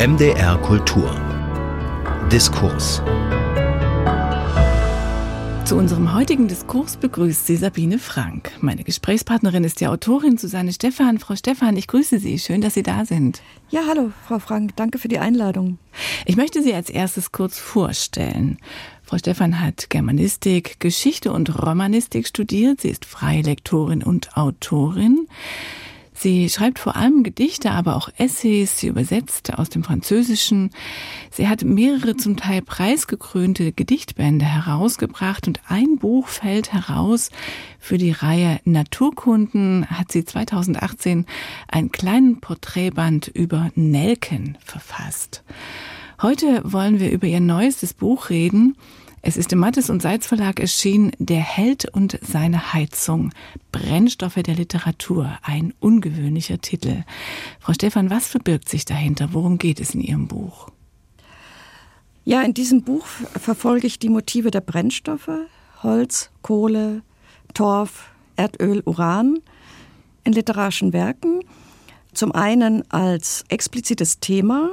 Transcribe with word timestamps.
MDR 0.00 0.56
Kultur. 0.62 1.14
Diskurs. 2.32 3.02
Zu 5.66 5.76
unserem 5.76 6.14
heutigen 6.14 6.48
Diskurs 6.48 6.96
begrüßt 6.96 7.46
sie 7.46 7.56
Sabine 7.56 7.98
Frank. 7.98 8.50
Meine 8.62 8.82
Gesprächspartnerin 8.82 9.62
ist 9.62 9.78
die 9.78 9.88
Autorin 9.88 10.38
Susanne 10.38 10.72
Stephan. 10.72 11.18
Frau 11.18 11.36
Stephan, 11.36 11.76
ich 11.76 11.86
grüße 11.86 12.18
Sie. 12.18 12.38
Schön, 12.38 12.62
dass 12.62 12.72
Sie 12.72 12.82
da 12.82 13.04
sind. 13.04 13.42
Ja, 13.68 13.82
hallo, 13.86 14.10
Frau 14.26 14.38
Frank. 14.38 14.74
Danke 14.76 14.96
für 14.96 15.08
die 15.08 15.18
Einladung. 15.18 15.78
Ich 16.24 16.38
möchte 16.38 16.62
Sie 16.62 16.72
als 16.72 16.88
erstes 16.88 17.30
kurz 17.30 17.58
vorstellen. 17.58 18.56
Frau 19.02 19.18
Stephan 19.18 19.60
hat 19.60 19.90
Germanistik, 19.90 20.80
Geschichte 20.80 21.30
und 21.30 21.62
Romanistik 21.62 22.26
studiert. 22.26 22.80
Sie 22.80 22.88
ist 22.88 23.04
freie 23.04 23.42
Lektorin 23.42 24.02
und 24.02 24.34
Autorin. 24.34 25.28
Sie 26.22 26.50
schreibt 26.50 26.78
vor 26.78 26.96
allem 26.96 27.22
Gedichte, 27.22 27.70
aber 27.70 27.96
auch 27.96 28.10
Essays. 28.18 28.78
Sie 28.78 28.88
übersetzt 28.88 29.54
aus 29.54 29.70
dem 29.70 29.82
Französischen. 29.82 30.68
Sie 31.30 31.48
hat 31.48 31.64
mehrere 31.64 32.14
zum 32.14 32.36
Teil 32.36 32.60
preisgekrönte 32.60 33.72
Gedichtbände 33.72 34.44
herausgebracht 34.44 35.46
und 35.46 35.62
ein 35.68 35.96
Buch 35.96 36.28
fällt 36.28 36.74
heraus 36.74 37.30
für 37.78 37.96
die 37.96 38.10
Reihe 38.10 38.60
Naturkunden 38.64 39.86
hat 39.86 40.12
sie 40.12 40.22
2018 40.22 41.24
einen 41.68 41.90
kleinen 41.90 42.38
Porträtband 42.40 43.28
über 43.28 43.70
Nelken 43.74 44.58
verfasst. 44.62 45.42
Heute 46.20 46.60
wollen 46.64 47.00
wir 47.00 47.10
über 47.12 47.28
ihr 47.28 47.40
neuestes 47.40 47.94
Buch 47.94 48.28
reden. 48.28 48.76
Es 49.22 49.36
ist 49.36 49.52
im 49.52 49.58
Mattes 49.58 49.90
und 49.90 50.00
Seitz 50.00 50.26
Verlag 50.26 50.60
erschienen 50.60 51.12
Der 51.18 51.40
Held 51.40 51.84
und 51.94 52.18
seine 52.22 52.72
Heizung. 52.72 53.32
Brennstoffe 53.70 54.36
der 54.42 54.54
Literatur. 54.54 55.38
Ein 55.42 55.74
ungewöhnlicher 55.78 56.58
Titel. 56.60 57.04
Frau 57.60 57.74
Stephan, 57.74 58.08
was 58.08 58.28
verbirgt 58.28 58.70
sich 58.70 58.86
dahinter? 58.86 59.28
Worum 59.32 59.58
geht 59.58 59.78
es 59.78 59.94
in 59.94 60.00
Ihrem 60.00 60.26
Buch? 60.26 60.70
Ja, 62.24 62.40
in 62.42 62.54
diesem 62.54 62.82
Buch 62.82 63.06
verfolge 63.06 63.86
ich 63.86 63.98
die 63.98 64.08
Motive 64.08 64.50
der 64.50 64.62
Brennstoffe. 64.62 65.30
Holz, 65.82 66.30
Kohle, 66.40 67.02
Torf, 67.52 68.10
Erdöl, 68.36 68.82
Uran 68.86 69.38
in 70.24 70.32
literarischen 70.32 70.94
Werken. 70.94 71.40
Zum 72.14 72.32
einen 72.32 72.90
als 72.90 73.44
explizites 73.48 74.18
Thema, 74.18 74.70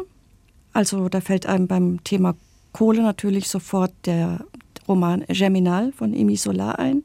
also 0.71 1.09
da 1.09 1.19
fällt 1.21 1.45
einem 1.45 1.67
beim 1.67 2.03
Thema 2.03 2.35
Kohle 2.73 3.01
natürlich 3.01 3.47
sofort 3.47 3.93
der 4.05 4.45
Roman 4.87 5.25
Germinal 5.27 5.91
von 5.91 6.13
Emi 6.13 6.37
Solar 6.37 6.79
ein, 6.79 7.03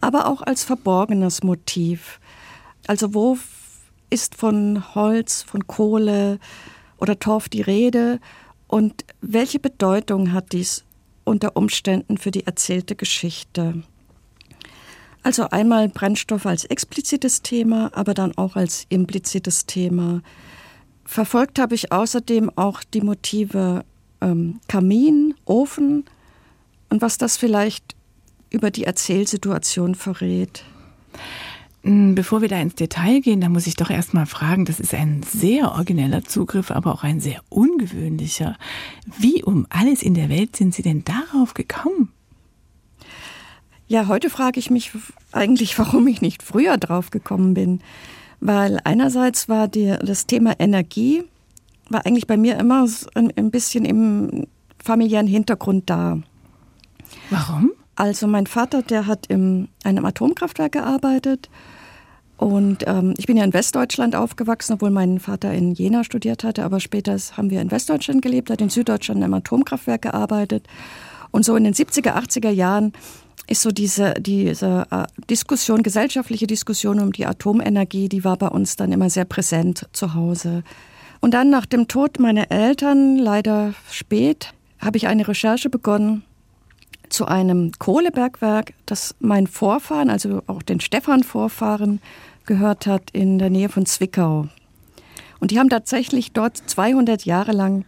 aber 0.00 0.26
auch 0.28 0.42
als 0.42 0.64
verborgenes 0.64 1.42
Motiv. 1.42 2.20
Also 2.86 3.14
wo 3.14 3.38
ist 4.08 4.34
von 4.34 4.94
Holz, 4.94 5.42
von 5.42 5.66
Kohle 5.66 6.38
oder 6.98 7.18
Torf 7.18 7.48
die 7.48 7.62
Rede 7.62 8.20
und 8.66 9.04
welche 9.20 9.58
Bedeutung 9.58 10.32
hat 10.32 10.52
dies 10.52 10.84
unter 11.24 11.56
Umständen 11.56 12.18
für 12.18 12.30
die 12.30 12.46
erzählte 12.46 12.96
Geschichte? 12.96 13.82
Also 15.22 15.48
einmal 15.50 15.88
Brennstoff 15.88 16.46
als 16.46 16.64
explizites 16.64 17.42
Thema, 17.42 17.90
aber 17.94 18.14
dann 18.14 18.36
auch 18.38 18.56
als 18.56 18.86
implizites 18.88 19.66
Thema. 19.66 20.22
Verfolgt 21.04 21.58
habe 21.58 21.74
ich 21.74 21.92
außerdem 21.92 22.50
auch 22.56 22.82
die 22.82 23.02
Motive 23.02 23.84
ähm, 24.20 24.60
Kamin, 24.68 25.34
Ofen 25.44 26.04
und 26.88 27.02
was 27.02 27.18
das 27.18 27.36
vielleicht 27.36 27.94
über 28.50 28.70
die 28.70 28.84
Erzählsituation 28.84 29.94
verrät. 29.94 30.64
Hm, 31.82 32.14
bevor 32.14 32.42
wir 32.42 32.48
da 32.48 32.60
ins 32.60 32.74
Detail 32.74 33.20
gehen, 33.20 33.40
da 33.40 33.48
muss 33.48 33.66
ich 33.66 33.76
doch 33.76 33.90
erst 33.90 34.12
mal 34.12 34.26
fragen, 34.26 34.66
das 34.66 34.80
ist 34.80 34.92
ein 34.92 35.22
sehr 35.22 35.72
origineller 35.72 36.24
Zugriff, 36.24 36.70
aber 36.70 36.92
auch 36.92 37.04
ein 37.04 37.20
sehr 37.20 37.40
ungewöhnlicher. 37.48 38.56
Wie 39.18 39.42
um 39.42 39.66
alles 39.70 40.02
in 40.02 40.14
der 40.14 40.28
Welt 40.28 40.56
sind 40.56 40.74
Sie 40.74 40.82
denn 40.82 41.04
darauf 41.04 41.54
gekommen? 41.54 42.12
Ja, 43.88 44.08
heute 44.08 44.30
frage 44.30 44.60
ich 44.60 44.70
mich 44.70 44.92
eigentlich, 45.32 45.78
warum 45.78 46.06
ich 46.06 46.20
nicht 46.20 46.42
früher 46.42 46.76
drauf 46.76 47.10
gekommen 47.10 47.54
bin. 47.54 47.80
Weil 48.40 48.80
einerseits 48.84 49.48
war 49.48 49.68
die, 49.68 49.96
das 50.02 50.26
Thema 50.26 50.54
Energie 50.58 51.24
war 51.90 52.06
eigentlich 52.06 52.26
bei 52.26 52.36
mir 52.36 52.58
immer 52.58 52.86
ein, 53.14 53.50
bisschen 53.50 53.84
im 53.84 54.46
familiären 54.82 55.26
Hintergrund 55.26 55.90
da. 55.90 56.18
Warum? 57.28 57.72
Also 57.96 58.26
mein 58.26 58.46
Vater, 58.46 58.82
der 58.82 59.06
hat 59.06 59.26
in 59.26 59.68
einem 59.84 60.04
Atomkraftwerk 60.06 60.72
gearbeitet 60.72 61.50
und 62.38 62.84
ähm, 62.86 63.12
ich 63.18 63.26
bin 63.26 63.36
ja 63.36 63.44
in 63.44 63.52
Westdeutschland 63.52 64.16
aufgewachsen, 64.16 64.72
obwohl 64.72 64.90
mein 64.90 65.20
Vater 65.20 65.52
in 65.52 65.74
Jena 65.74 66.04
studiert 66.04 66.42
hatte, 66.42 66.64
aber 66.64 66.80
später 66.80 67.14
haben 67.36 67.50
wir 67.50 67.60
in 67.60 67.70
Westdeutschland 67.70 68.22
gelebt, 68.22 68.48
hat 68.48 68.62
in 68.62 68.70
Süddeutschland 68.70 69.22
einem 69.22 69.34
Atomkraftwerk 69.34 70.02
gearbeitet 70.02 70.66
und 71.30 71.44
so 71.44 71.54
in 71.56 71.64
den 71.64 71.74
70er, 71.74 72.14
80er 72.14 72.50
Jahren 72.50 72.92
ist 73.46 73.62
so 73.62 73.70
diese, 73.70 74.14
diese 74.14 74.86
äh, 74.90 75.04
Diskussion, 75.28 75.82
gesellschaftliche 75.82 76.46
Diskussion 76.46 77.00
um 77.00 77.12
die 77.12 77.26
Atomenergie, 77.26 78.08
die 78.08 78.24
war 78.24 78.36
bei 78.36 78.48
uns 78.48 78.76
dann 78.76 78.92
immer 78.92 79.10
sehr 79.10 79.24
präsent 79.24 79.88
zu 79.92 80.14
Hause. 80.14 80.62
Und 81.20 81.34
dann 81.34 81.50
nach 81.50 81.66
dem 81.66 81.86
Tod 81.86 82.18
meiner 82.18 82.50
Eltern, 82.50 83.16
leider 83.16 83.74
spät, 83.90 84.54
habe 84.78 84.96
ich 84.96 85.06
eine 85.06 85.28
Recherche 85.28 85.68
begonnen 85.68 86.24
zu 87.10 87.26
einem 87.26 87.72
Kohlebergwerk, 87.78 88.72
das 88.86 89.14
mein 89.18 89.46
Vorfahren, 89.46 90.10
also 90.10 90.42
auch 90.46 90.62
den 90.62 90.80
Stefan-Vorfahren, 90.80 92.00
gehört 92.46 92.86
hat 92.86 93.10
in 93.12 93.38
der 93.38 93.50
Nähe 93.50 93.68
von 93.68 93.84
Zwickau. 93.84 94.48
Und 95.40 95.50
die 95.50 95.58
haben 95.58 95.68
tatsächlich 95.68 96.32
dort 96.32 96.56
200 96.56 97.24
Jahre 97.24 97.52
lang 97.52 97.84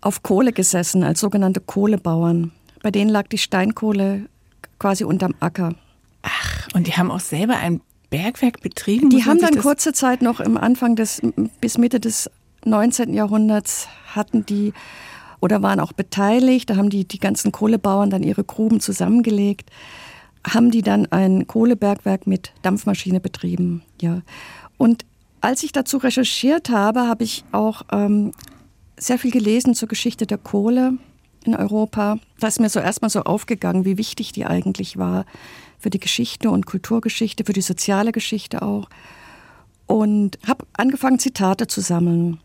auf 0.00 0.22
Kohle 0.22 0.52
gesessen, 0.52 1.04
als 1.04 1.20
sogenannte 1.20 1.60
Kohlebauern. 1.60 2.52
Bei 2.82 2.90
denen 2.90 3.10
lag 3.10 3.28
die 3.28 3.38
Steinkohle 3.38 4.26
quasi 4.78 5.04
unterm 5.04 5.34
Acker. 5.40 5.74
Ach, 6.22 6.68
und 6.74 6.86
die 6.86 6.92
haben 6.92 7.10
auch 7.10 7.20
selber 7.20 7.56
ein 7.56 7.80
Bergwerk 8.10 8.62
betrieben? 8.62 9.10
Die 9.10 9.24
haben 9.24 9.40
dann 9.40 9.58
kurze 9.58 9.92
Zeit 9.92 10.22
noch 10.22 10.40
im 10.40 10.56
Anfang 10.56 10.96
des, 10.96 11.20
bis 11.60 11.78
Mitte 11.78 12.00
des 12.00 12.30
19. 12.68 13.14
Jahrhunderts 13.14 13.88
hatten 14.14 14.46
die 14.46 14.72
oder 15.40 15.62
waren 15.62 15.80
auch 15.80 15.92
beteiligt, 15.92 16.70
da 16.70 16.76
haben 16.76 16.90
die, 16.90 17.06
die 17.06 17.20
ganzen 17.20 17.52
Kohlebauern 17.52 18.10
dann 18.10 18.22
ihre 18.22 18.44
Gruben 18.44 18.80
zusammengelegt, 18.80 19.70
haben 20.46 20.70
die 20.70 20.82
dann 20.82 21.06
ein 21.06 21.46
Kohlebergwerk 21.46 22.26
mit 22.26 22.52
Dampfmaschine 22.62 23.20
betrieben. 23.20 23.82
Ja. 24.00 24.22
Und 24.78 25.04
als 25.40 25.62
ich 25.62 25.72
dazu 25.72 25.98
recherchiert 25.98 26.70
habe, 26.70 27.06
habe 27.06 27.24
ich 27.24 27.44
auch 27.52 27.82
ähm, 27.92 28.32
sehr 28.96 29.18
viel 29.18 29.30
gelesen 29.30 29.74
zur 29.74 29.88
Geschichte 29.88 30.26
der 30.26 30.38
Kohle 30.38 30.94
in 31.44 31.54
Europa. 31.54 32.18
Da 32.40 32.48
ist 32.48 32.60
mir 32.60 32.68
so 32.68 32.80
erstmal 32.80 33.10
so 33.10 33.22
aufgegangen, 33.22 33.84
wie 33.84 33.98
wichtig 33.98 34.32
die 34.32 34.46
eigentlich 34.46 34.96
war 34.96 35.24
für 35.78 35.90
die 35.90 36.00
Geschichte 36.00 36.50
und 36.50 36.66
Kulturgeschichte, 36.66 37.44
für 37.44 37.52
die 37.52 37.60
soziale 37.60 38.10
Geschichte 38.12 38.62
auch. 38.62 38.88
Und 39.86 40.38
habe 40.46 40.66
angefangen, 40.76 41.18
Zitate 41.18 41.66
zu 41.66 41.80
sammeln. 41.80 42.40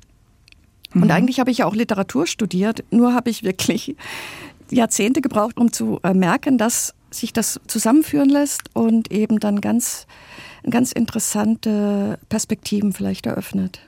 Und 0.93 1.05
mhm. 1.05 1.11
eigentlich 1.11 1.39
habe 1.39 1.51
ich 1.51 1.59
ja 1.59 1.65
auch 1.65 1.75
Literatur 1.75 2.27
studiert, 2.27 2.83
nur 2.91 3.13
habe 3.13 3.29
ich 3.29 3.43
wirklich 3.43 3.95
Jahrzehnte 4.69 5.21
gebraucht, 5.21 5.57
um 5.57 5.71
zu 5.71 5.99
äh, 6.03 6.13
merken, 6.13 6.57
dass 6.57 6.93
sich 7.11 7.33
das 7.33 7.59
zusammenführen 7.67 8.29
lässt 8.29 8.63
und 8.73 9.11
eben 9.11 9.39
dann 9.39 9.61
ganz, 9.61 10.07
ganz 10.69 10.91
interessante 10.91 12.17
Perspektiven 12.29 12.93
vielleicht 12.93 13.25
eröffnet. 13.25 13.81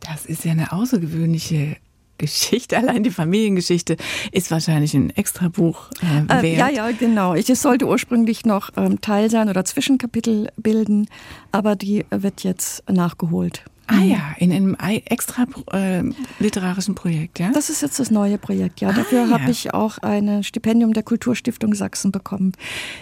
Das 0.00 0.26
ist 0.26 0.44
ja 0.44 0.52
eine 0.52 0.72
außergewöhnliche 0.72 1.76
Geschichte, 2.18 2.76
allein 2.78 3.04
die 3.04 3.10
Familiengeschichte 3.10 3.96
ist 4.32 4.50
wahrscheinlich 4.50 4.94
ein 4.94 5.10
extra 5.10 5.48
Buch 5.48 5.90
äh, 6.02 6.38
äh 6.38 6.42
wert. 6.42 6.44
Äh, 6.44 6.56
ja, 6.56 6.68
ja, 6.68 6.90
genau. 6.90 7.34
Ich, 7.34 7.48
es 7.48 7.62
sollte 7.62 7.86
ursprünglich 7.86 8.44
noch 8.44 8.70
ähm, 8.76 9.00
Teil 9.00 9.30
sein 9.30 9.48
oder 9.48 9.64
Zwischenkapitel 9.64 10.48
bilden, 10.56 11.08
aber 11.52 11.76
die 11.76 12.04
wird 12.10 12.42
jetzt 12.42 12.88
nachgeholt. 12.90 13.64
Ah 13.90 14.02
ja, 14.02 14.34
in 14.38 14.52
einem 14.52 14.76
extra 15.06 15.46
äh, 15.72 16.02
literarischen 16.38 16.94
Projekt, 16.94 17.38
ja? 17.38 17.50
Das 17.52 17.70
ist 17.70 17.80
jetzt 17.80 17.98
das 17.98 18.10
neue 18.10 18.36
Projekt, 18.36 18.80
ja. 18.80 18.92
Dafür 18.92 19.22
ah, 19.22 19.26
ja. 19.26 19.30
habe 19.30 19.50
ich 19.50 19.72
auch 19.72 19.96
ein 19.98 20.44
Stipendium 20.44 20.92
der 20.92 21.02
Kulturstiftung 21.02 21.74
Sachsen 21.74 22.12
bekommen. 22.12 22.52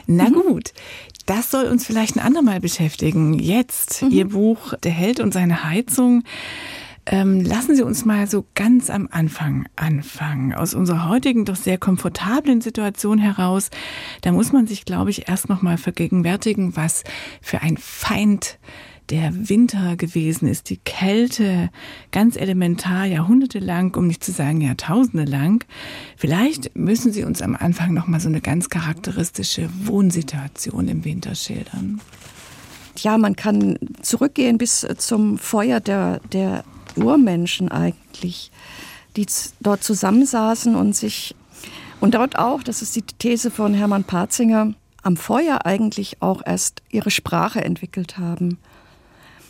Na 0.07 0.29
mhm. 0.29 0.35
gut, 0.35 0.73
das 1.27 1.51
soll 1.51 1.65
uns 1.65 1.85
vielleicht 1.85 2.17
ein 2.17 2.21
andermal 2.21 2.61
beschäftigen. 2.61 3.35
Jetzt 3.35 4.03
mhm. 4.03 4.11
Ihr 4.11 4.29
Buch 4.29 4.75
Der 4.85 4.93
Held 4.93 5.19
und 5.19 5.35
seine 5.35 5.65
Heizung. 5.65 6.23
Ähm, 7.09 7.45
lassen 7.45 7.77
Sie 7.77 7.83
uns 7.83 8.05
mal 8.05 8.27
so 8.27 8.47
ganz 8.55 8.91
am 8.91 9.09
Anfang 9.11 9.67
anfangen. 9.77 10.53
Aus 10.53 10.75
unserer 10.75 11.09
heutigen 11.09 11.45
doch 11.45 11.57
sehr 11.57 11.79
komfortablen 11.79 12.61
Situation 12.61 13.19
heraus, 13.19 13.71
da 14.23 14.33
muss 14.33 14.53
man 14.53 14.67
sich, 14.67 14.85
glaube 14.85 15.11
ich, 15.11 15.29
erst 15.29 15.49
noch 15.49 15.63
mal 15.63 15.79
vergegenwärtigen, 15.79 16.77
was 16.77 17.05
für 17.41 17.63
ein 17.63 17.77
Feind 17.77 18.59
der 19.11 19.49
Winter 19.49 19.97
gewesen 19.97 20.49
ist, 20.49 20.71
die 20.71 20.79
Kälte 20.79 21.71
ganz 22.11 22.37
elementar 22.37 23.05
jahrhundertelang, 23.05 23.95
um 23.95 24.07
nicht 24.07 24.25
zu 24.25 24.33
sagen 24.33 24.61
jahrtausende 24.61 25.25
lang. 25.25 25.65
Vielleicht 26.17 26.77
müssen 26.77 27.13
Sie 27.13 27.25
uns 27.25 27.43
am 27.43 27.55
Anfang 27.55 27.95
noch 27.95 28.07
mal 28.07 28.21
so 28.21 28.29
eine 28.29 28.41
ganz 28.41 28.69
charakteristische 28.69 29.69
Wohnsituation 29.85 30.89
im 30.89 31.05
Winter 31.05 31.35
schildern. 31.35 32.01
Ja, 32.99 33.19
man 33.19 33.37
kann 33.37 33.79
zurückgehen 34.03 34.59
bis 34.59 34.87
zum 34.99 35.39
Feuer 35.39 35.81
der, 35.81 36.21
der 36.33 36.65
Urmenschen 36.97 37.71
eigentlich, 37.71 38.51
die 39.17 39.27
dort 39.61 39.85
zusammensaßen 39.85 40.75
und 40.75 40.97
sich, 40.97 41.35
und 42.01 42.15
dort 42.15 42.39
auch, 42.39 42.63
das 42.63 42.83
ist 42.83 42.97
die 42.97 43.03
These 43.03 43.51
von 43.51 43.75
Hermann 43.75 44.05
Patzinger, 44.05 44.75
am 45.03 45.17
Feuer 45.17 45.65
eigentlich 45.65 46.21
auch 46.21 46.43
erst 46.45 46.83
ihre 46.91 47.11
Sprache 47.11 47.65
entwickelt 47.65 48.19
haben. 48.19 48.59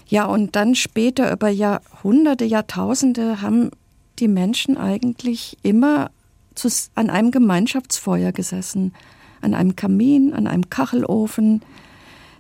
Ja, 0.09 0.25
und 0.27 0.55
dann 0.55 0.75
später 0.75 1.33
über 1.33 1.49
Jahrhunderte, 1.49 2.45
Jahrtausende 2.45 3.43
haben 3.43 3.71
die 4.19 4.29
Menschen 4.29 4.77
eigentlich 4.77 5.59
immer 5.63 6.11
zu, 6.55 6.69
an 6.95 7.11
einem 7.11 7.31
Gemeinschaftsfeuer 7.31 8.33
gesessen, 8.33 8.95
an 9.41 9.55
einem 9.55 9.77
Kamin, 9.77 10.33
an 10.33 10.47
einem 10.47 10.71
Kachelofen. 10.71 11.63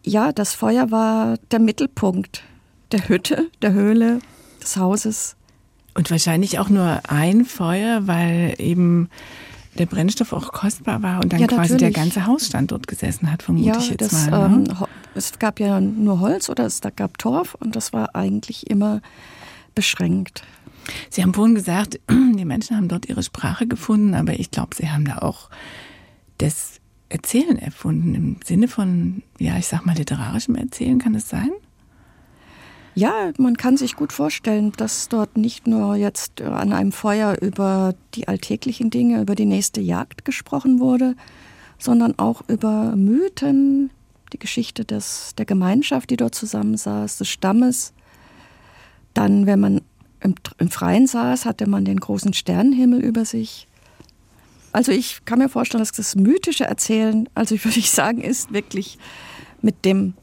Ja, 0.04 0.32
das 0.32 0.54
Feuer 0.54 0.90
war 0.90 1.38
der 1.50 1.58
Mittelpunkt 1.58 2.44
der 2.92 3.08
Hütte, 3.08 3.50
der 3.62 3.72
Höhle, 3.72 4.20
des 4.62 4.76
Hauses. 4.76 5.36
Und 5.94 6.10
wahrscheinlich 6.10 6.58
auch 6.58 6.68
nur 6.68 7.00
ein 7.08 7.44
Feuer, 7.44 8.06
weil 8.06 8.54
eben 8.58 9.08
der 9.76 9.86
Brennstoff 9.86 10.32
auch 10.32 10.52
kostbar 10.52 11.02
war 11.02 11.22
und 11.22 11.32
dann 11.32 11.40
ja, 11.40 11.46
quasi 11.46 11.76
der 11.76 11.90
ganze 11.90 12.26
Hausstand 12.26 12.72
dort 12.72 12.86
gesessen 12.86 13.30
hat, 13.30 13.42
vermute 13.42 13.68
ja, 13.68 13.78
ich 13.78 13.90
jetzt 13.90 14.12
das, 14.12 14.30
mal. 14.30 14.48
Ne? 14.48 14.64
Ähm, 14.68 14.86
es 15.14 15.38
gab 15.38 15.60
ja 15.60 15.80
nur 15.80 16.20
Holz 16.20 16.48
oder 16.48 16.66
es 16.66 16.80
gab 16.96 17.18
Torf 17.18 17.54
und 17.54 17.76
das 17.76 17.92
war 17.92 18.14
eigentlich 18.14 18.68
immer 18.68 19.00
beschränkt. 19.74 20.42
Sie 21.10 21.22
haben 21.22 21.34
vorhin 21.34 21.54
gesagt, 21.54 22.00
die 22.10 22.44
Menschen 22.44 22.76
haben 22.76 22.88
dort 22.88 23.06
ihre 23.08 23.22
Sprache 23.22 23.66
gefunden, 23.66 24.14
aber 24.14 24.38
ich 24.38 24.50
glaube, 24.50 24.74
Sie 24.74 24.90
haben 24.90 25.04
da 25.04 25.18
auch 25.18 25.50
das 26.38 26.80
Erzählen 27.08 27.58
erfunden 27.58 28.14
im 28.14 28.36
Sinne 28.44 28.68
von, 28.68 29.22
ja, 29.38 29.56
ich 29.56 29.66
sag 29.66 29.86
mal, 29.86 29.96
literarischem 29.96 30.56
Erzählen, 30.56 30.98
kann 30.98 31.14
es 31.14 31.28
sein? 31.28 31.50
Ja, 32.98 33.30
man 33.36 33.58
kann 33.58 33.76
sich 33.76 33.94
gut 33.94 34.10
vorstellen, 34.10 34.72
dass 34.78 35.10
dort 35.10 35.36
nicht 35.36 35.66
nur 35.66 35.96
jetzt 35.96 36.40
an 36.40 36.72
einem 36.72 36.92
Feuer 36.92 37.36
über 37.42 37.94
die 38.14 38.26
alltäglichen 38.26 38.88
Dinge, 38.88 39.20
über 39.20 39.34
die 39.34 39.44
nächste 39.44 39.82
Jagd 39.82 40.24
gesprochen 40.24 40.80
wurde, 40.80 41.14
sondern 41.78 42.18
auch 42.18 42.40
über 42.48 42.96
Mythen, 42.96 43.90
die 44.32 44.38
Geschichte 44.38 44.86
des, 44.86 45.34
der 45.36 45.44
Gemeinschaft, 45.44 46.08
die 46.08 46.16
dort 46.16 46.34
zusammensaß, 46.34 47.18
des 47.18 47.28
Stammes. 47.28 47.92
Dann, 49.12 49.44
wenn 49.44 49.60
man 49.60 49.82
im, 50.20 50.34
im 50.56 50.70
Freien 50.70 51.06
saß, 51.06 51.44
hatte 51.44 51.68
man 51.68 51.84
den 51.84 52.00
großen 52.00 52.32
Sternenhimmel 52.32 53.04
über 53.04 53.26
sich. 53.26 53.68
Also 54.72 54.90
ich 54.90 55.22
kann 55.26 55.38
mir 55.38 55.50
vorstellen, 55.50 55.82
dass 55.82 55.92
das 55.92 56.16
mythische 56.16 56.64
Erzählen, 56.64 57.28
also 57.34 57.56
ich 57.56 57.62
würde 57.62 57.78
ich 57.78 57.90
sagen, 57.90 58.22
ist 58.22 58.54
wirklich 58.54 58.96
mit 59.60 59.84
dem 59.84 60.14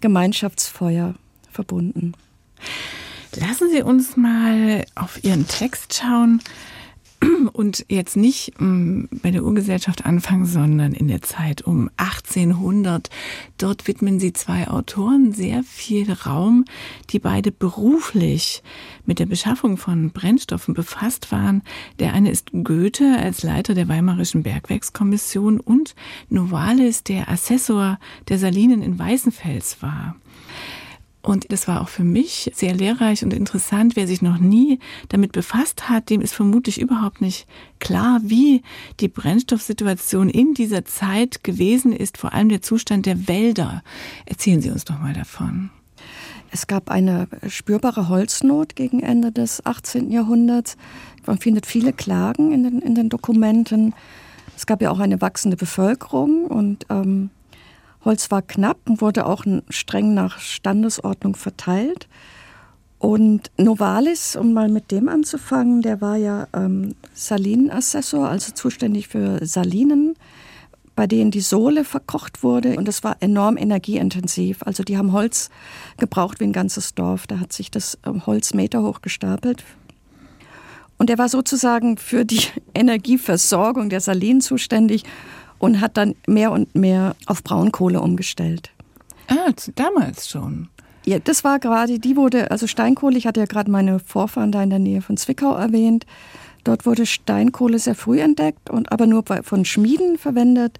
Gemeinschaftsfeuer 0.00 1.14
verbunden. 1.58 2.12
Lassen 3.34 3.68
Sie 3.72 3.82
uns 3.82 4.16
mal 4.16 4.84
auf 4.94 5.24
Ihren 5.24 5.48
Text 5.48 5.92
schauen 5.92 6.40
und 7.52 7.84
jetzt 7.88 8.16
nicht 8.16 8.60
mm, 8.60 9.06
bei 9.22 9.32
der 9.32 9.42
Urgesellschaft 9.42 10.06
anfangen, 10.06 10.46
sondern 10.46 10.92
in 10.92 11.08
der 11.08 11.20
Zeit 11.20 11.62
um 11.62 11.90
1800. 11.96 13.10
Dort 13.58 13.88
widmen 13.88 14.20
Sie 14.20 14.32
zwei 14.32 14.68
Autoren 14.68 15.32
sehr 15.32 15.64
viel 15.64 16.12
Raum, 16.12 16.64
die 17.10 17.18
beide 17.18 17.50
beruflich 17.50 18.62
mit 19.04 19.18
der 19.18 19.26
Beschaffung 19.26 19.78
von 19.78 20.10
Brennstoffen 20.10 20.74
befasst 20.74 21.32
waren. 21.32 21.62
Der 21.98 22.12
eine 22.12 22.30
ist 22.30 22.52
Goethe 22.52 23.18
als 23.18 23.42
Leiter 23.42 23.74
der 23.74 23.88
Weimarischen 23.88 24.44
Bergwerkskommission 24.44 25.58
und 25.58 25.96
Novalis, 26.28 27.02
der 27.02 27.28
Assessor 27.28 27.98
der 28.28 28.38
Salinen 28.38 28.80
in 28.80 28.96
Weißenfels 28.96 29.82
war. 29.82 30.14
Und 31.28 31.52
das 31.52 31.68
war 31.68 31.82
auch 31.82 31.90
für 31.90 32.04
mich 32.04 32.50
sehr 32.54 32.74
lehrreich 32.74 33.22
und 33.22 33.34
interessant. 33.34 33.96
Wer 33.96 34.06
sich 34.06 34.22
noch 34.22 34.38
nie 34.38 34.78
damit 35.10 35.32
befasst 35.32 35.90
hat, 35.90 36.08
dem 36.08 36.22
ist 36.22 36.32
vermutlich 36.32 36.80
überhaupt 36.80 37.20
nicht 37.20 37.46
klar, 37.80 38.20
wie 38.22 38.62
die 39.00 39.08
Brennstoffsituation 39.08 40.30
in 40.30 40.54
dieser 40.54 40.86
Zeit 40.86 41.44
gewesen 41.44 41.92
ist, 41.92 42.16
vor 42.16 42.32
allem 42.32 42.48
der 42.48 42.62
Zustand 42.62 43.04
der 43.04 43.28
Wälder. 43.28 43.82
Erzählen 44.24 44.62
Sie 44.62 44.70
uns 44.70 44.86
doch 44.86 44.98
mal 45.00 45.12
davon. 45.12 45.68
Es 46.50 46.66
gab 46.66 46.90
eine 46.90 47.28
spürbare 47.46 48.08
Holznot 48.08 48.74
gegen 48.74 49.00
Ende 49.00 49.30
des 49.30 49.66
18. 49.66 50.10
Jahrhunderts. 50.10 50.78
Man 51.26 51.36
findet 51.36 51.66
viele 51.66 51.92
Klagen 51.92 52.52
in 52.52 52.62
den, 52.62 52.78
in 52.78 52.94
den 52.94 53.10
Dokumenten. 53.10 53.94
Es 54.56 54.64
gab 54.64 54.80
ja 54.80 54.90
auch 54.90 54.98
eine 54.98 55.20
wachsende 55.20 55.58
Bevölkerung 55.58 56.46
und 56.46 56.86
ähm, 56.88 57.28
Holz 58.04 58.30
war 58.30 58.42
knapp 58.42 58.78
und 58.88 59.00
wurde 59.00 59.26
auch 59.26 59.44
streng 59.68 60.14
nach 60.14 60.38
Standesordnung 60.38 61.34
verteilt. 61.34 62.08
Und 62.98 63.50
Novalis, 63.56 64.34
um 64.34 64.52
mal 64.52 64.68
mit 64.68 64.90
dem 64.90 65.08
anzufangen, 65.08 65.82
der 65.82 66.00
war 66.00 66.16
ja 66.16 66.48
ähm, 66.52 66.94
Salinenassessor, 67.14 68.28
also 68.28 68.52
zuständig 68.52 69.08
für 69.08 69.44
Salinen, 69.46 70.16
bei 70.96 71.06
denen 71.06 71.30
die 71.30 71.40
Sohle 71.40 71.84
verkocht 71.84 72.42
wurde. 72.42 72.76
Und 72.76 72.88
das 72.88 73.04
war 73.04 73.16
enorm 73.20 73.56
energieintensiv. 73.56 74.64
Also 74.64 74.82
die 74.82 74.98
haben 74.98 75.12
Holz 75.12 75.48
gebraucht 75.96 76.40
wie 76.40 76.44
ein 76.44 76.52
ganzes 76.52 76.94
Dorf. 76.96 77.28
Da 77.28 77.38
hat 77.38 77.52
sich 77.52 77.70
das 77.70 77.98
ähm, 78.04 78.26
Holz 78.26 78.52
Meter 78.52 78.82
hoch 78.82 79.00
gestapelt. 79.00 79.62
Und 80.98 81.08
er 81.08 81.18
war 81.18 81.28
sozusagen 81.28 81.96
für 81.96 82.24
die 82.24 82.42
Energieversorgung 82.74 83.90
der 83.90 84.00
Salinen 84.00 84.40
zuständig 84.40 85.04
und 85.58 85.80
hat 85.80 85.96
dann 85.96 86.14
mehr 86.26 86.52
und 86.52 86.74
mehr 86.74 87.16
auf 87.26 87.42
Braunkohle 87.42 88.00
umgestellt. 88.00 88.70
Ah, 89.28 89.52
damals 89.74 90.28
schon. 90.28 90.68
Ja, 91.04 91.18
das 91.18 91.44
war 91.44 91.58
gerade, 91.58 91.98
die 91.98 92.16
wurde, 92.16 92.50
also 92.50 92.66
Steinkohle, 92.66 93.16
ich 93.16 93.26
hatte 93.26 93.40
ja 93.40 93.46
gerade 93.46 93.70
meine 93.70 93.98
Vorfahren 93.98 94.52
da 94.52 94.62
in 94.62 94.70
der 94.70 94.78
Nähe 94.78 95.00
von 95.00 95.16
Zwickau 95.16 95.54
erwähnt. 95.54 96.06
Dort 96.64 96.84
wurde 96.84 97.06
Steinkohle 97.06 97.78
sehr 97.78 97.94
früh 97.94 98.20
entdeckt 98.20 98.68
und 98.68 98.92
aber 98.92 99.06
nur 99.06 99.24
von 99.42 99.64
Schmieden 99.64 100.18
verwendet. 100.18 100.78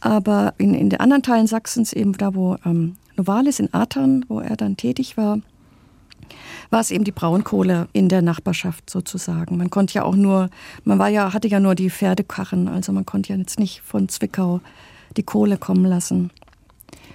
Aber 0.00 0.54
in, 0.58 0.74
in 0.74 0.90
den 0.90 1.00
anderen 1.00 1.22
Teilen 1.22 1.46
Sachsens, 1.46 1.92
eben 1.92 2.12
da 2.12 2.34
wo 2.34 2.56
ähm, 2.66 2.96
Novalis 3.16 3.58
in 3.58 3.72
Atern, 3.72 4.24
wo 4.28 4.40
er 4.40 4.56
dann 4.56 4.76
tätig 4.76 5.16
war, 5.16 5.40
war 6.70 6.80
es 6.80 6.90
eben 6.90 7.04
die 7.04 7.12
Braunkohle 7.12 7.88
in 7.92 8.08
der 8.08 8.22
Nachbarschaft 8.22 8.90
sozusagen. 8.90 9.56
Man 9.56 9.70
konnte 9.70 9.94
ja 9.94 10.02
auch 10.04 10.16
nur, 10.16 10.50
man 10.84 10.98
war 10.98 11.08
ja, 11.08 11.32
hatte 11.32 11.48
ja 11.48 11.60
nur 11.60 11.74
die 11.74 11.90
Pferdekarren, 11.90 12.68
also 12.68 12.92
man 12.92 13.06
konnte 13.06 13.32
ja 13.32 13.38
jetzt 13.38 13.58
nicht 13.58 13.82
von 13.82 14.08
Zwickau 14.08 14.60
die 15.16 15.22
Kohle 15.22 15.56
kommen 15.56 15.84
lassen. 15.84 16.30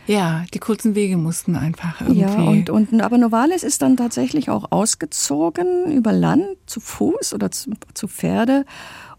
Ja, 0.08 0.46
die 0.54 0.60
kurzen 0.60 0.96
Wege 0.96 1.18
mussten 1.18 1.56
einfach 1.56 2.02
irgendwie. 2.02 2.22
Ja, 2.22 2.34
und, 2.34 2.70
und 2.70 3.02
aber 3.02 3.18
Novalis 3.18 3.64
ist 3.64 3.82
dann 3.82 3.98
tatsächlich 3.98 4.50
auch 4.50 4.72
ausgezogen 4.72 5.92
über 5.92 6.12
Land 6.12 6.46
zu 6.66 6.80
Fuß 6.80 7.34
oder 7.34 7.52
zu, 7.52 7.72
zu 7.94 8.08
Pferde, 8.08 8.66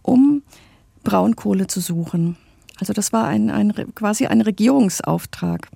um 0.02 0.42
Braunkohle 1.04 1.66
zu 1.66 1.80
suchen. 1.80 2.36
Also 2.78 2.92
das 2.92 3.12
war 3.12 3.26
ein, 3.26 3.50
ein, 3.50 3.72
quasi 3.94 4.26
ein 4.26 4.40
Regierungsauftrag. 4.40 5.68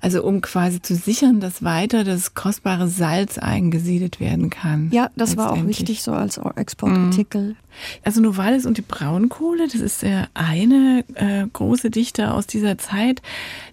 Also 0.00 0.22
um 0.22 0.40
quasi 0.40 0.80
zu 0.82 0.94
sichern, 0.94 1.40
dass 1.40 1.62
weiter 1.62 2.04
das 2.04 2.34
kostbare 2.34 2.88
Salz 2.88 3.38
eingesiedelt 3.38 4.20
werden 4.20 4.50
kann. 4.50 4.90
Ja, 4.92 5.10
das 5.16 5.36
war 5.36 5.52
auch 5.52 5.66
wichtig 5.66 6.02
so 6.02 6.12
als 6.12 6.38
Exportartikel. 6.38 7.50
Mhm. 7.50 7.56
Also 8.04 8.20
Novalis 8.20 8.66
und 8.66 8.78
die 8.78 8.82
Braunkohle, 8.82 9.66
das 9.66 9.80
ist 9.80 10.02
der 10.02 10.28
eine 10.34 11.04
äh, 11.14 11.46
große 11.52 11.90
Dichter 11.90 12.34
aus 12.34 12.46
dieser 12.46 12.78
Zeit. 12.78 13.22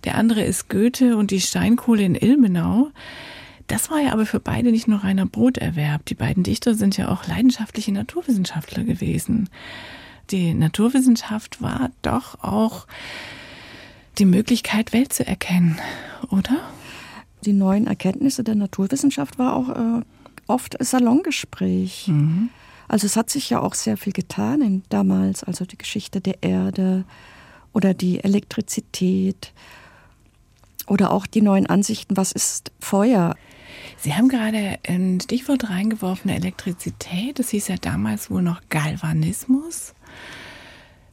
Der 0.03 0.15
andere 0.15 0.43
ist 0.43 0.69
Goethe 0.69 1.17
und 1.17 1.31
die 1.31 1.41
Steinkohle 1.41 2.03
in 2.03 2.15
Ilmenau. 2.15 2.91
Das 3.67 3.89
war 3.89 3.99
ja 4.01 4.11
aber 4.11 4.25
für 4.25 4.39
beide 4.39 4.71
nicht 4.71 4.87
nur 4.87 5.03
reiner 5.03 5.25
Broterwerb. 5.25 6.05
Die 6.05 6.15
beiden 6.15 6.43
Dichter 6.43 6.75
sind 6.75 6.97
ja 6.97 7.09
auch 7.09 7.27
leidenschaftliche 7.27 7.93
Naturwissenschaftler 7.93 8.83
gewesen. 8.83 9.49
Die 10.31 10.53
Naturwissenschaft 10.53 11.61
war 11.61 11.91
doch 12.01 12.43
auch 12.43 12.87
die 14.17 14.25
Möglichkeit, 14.25 14.93
Welt 14.93 15.13
zu 15.13 15.25
erkennen, 15.25 15.79
oder? 16.29 16.61
Die 17.45 17.53
neuen 17.53 17.87
Erkenntnisse 17.87 18.43
der 18.43 18.55
Naturwissenschaft 18.55 19.37
war 19.37 19.55
auch 19.55 19.69
äh, 19.69 20.01
oft 20.47 20.77
Salongespräch. 20.79 22.07
Mhm. 22.07 22.49
Also 22.87 23.05
es 23.07 23.15
hat 23.15 23.29
sich 23.29 23.49
ja 23.49 23.59
auch 23.59 23.73
sehr 23.73 23.97
viel 23.97 24.13
getan 24.13 24.61
in, 24.61 24.83
damals, 24.89 25.43
also 25.43 25.65
die 25.65 25.77
Geschichte 25.77 26.21
der 26.21 26.43
Erde 26.43 27.05
oder 27.73 27.93
die 27.93 28.23
Elektrizität 28.23 29.51
oder 30.87 31.11
auch 31.11 31.25
die 31.25 31.41
neuen 31.41 31.65
Ansichten, 31.65 32.17
was 32.17 32.31
ist 32.31 32.71
Feuer? 32.79 33.35
Sie 33.97 34.13
haben 34.13 34.29
gerade 34.29 34.79
ein 34.87 35.19
Stichwort 35.21 35.69
reingeworfen, 35.69 36.29
Elektrizität. 36.29 37.39
Das 37.39 37.49
hieß 37.49 37.69
ja 37.69 37.77
damals 37.77 38.29
wohl 38.29 38.41
noch 38.41 38.61
Galvanismus. 38.69 39.93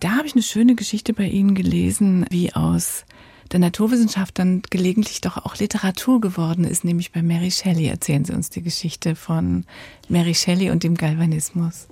Da 0.00 0.16
habe 0.16 0.26
ich 0.26 0.32
eine 0.32 0.42
schöne 0.42 0.74
Geschichte 0.74 1.12
bei 1.12 1.28
Ihnen 1.28 1.54
gelesen, 1.54 2.24
wie 2.30 2.54
aus 2.54 3.04
der 3.52 3.60
Naturwissenschaft 3.60 4.38
dann 4.38 4.62
gelegentlich 4.70 5.20
doch 5.20 5.36
auch 5.36 5.56
Literatur 5.58 6.22
geworden 6.22 6.64
ist, 6.64 6.84
nämlich 6.84 7.12
bei 7.12 7.22
Mary 7.22 7.50
Shelley. 7.50 7.86
Erzählen 7.86 8.24
Sie 8.24 8.32
uns 8.32 8.48
die 8.48 8.62
Geschichte 8.62 9.14
von 9.14 9.64
Mary 10.08 10.34
Shelley 10.34 10.70
und 10.70 10.84
dem 10.84 10.94
Galvanismus. 10.94 11.86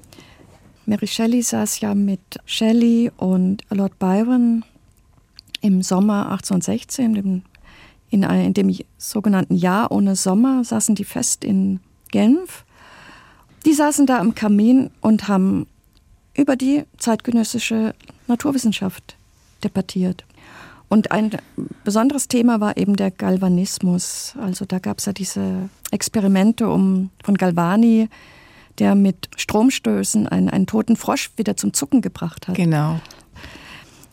Mary 0.87 1.07
Shelley 1.07 1.43
saß 1.43 1.81
ja 1.81 1.95
mit 1.95 2.21
Shelley 2.47 3.13
und 3.19 3.63
Lord 3.69 3.99
Byron 3.99 4.65
im 5.61 5.83
Sommer 5.83 6.31
1816, 6.31 7.43
in, 8.11 8.55
dem 8.55 8.75
sogenannten 8.97 9.55
Jahr 9.55 9.91
ohne 9.91 10.17
Sommer, 10.17 10.65
saßen 10.65 10.95
die 10.95 11.05
fest 11.05 11.45
in 11.45 11.81
Genf 12.11 12.65
Die 13.67 13.75
saßen 13.75 14.07
da 14.07 14.19
am 14.19 14.35
Kamin 14.35 14.89
und 15.03 15.29
haben 15.29 15.67
über 16.39 16.57
die 16.57 16.85
zeitgenössische 16.97 17.95
Naturwissenschaft 18.29 19.17
debattiert. 19.65 20.25
Und 20.89 21.11
ein 21.11 21.33
besonderes 21.85 22.29
Thema 22.29 22.61
war 22.61 22.79
eben 22.79 22.97
der 22.97 23.11
Galvanismus. 23.11 24.35
Also 24.41 24.65
da 24.65 24.79
gab 24.79 24.99
es 24.99 25.05
ja 25.05 25.13
diese 25.13 25.69
Experimente 25.91 26.69
um, 26.69 27.11
von 27.23 27.37
Galvani, 27.37 28.09
der 28.79 28.95
mit 28.95 29.29
Stromstößen 29.37 30.29
einen, 30.29 30.49
einen 30.49 30.67
toten 30.67 30.97
Frosch 30.97 31.31
wieder 31.37 31.57
zum 31.57 31.75
Zucken 31.75 32.01
gebracht 32.01 32.49
hat. 32.49 32.55
Genau. 32.55 33.01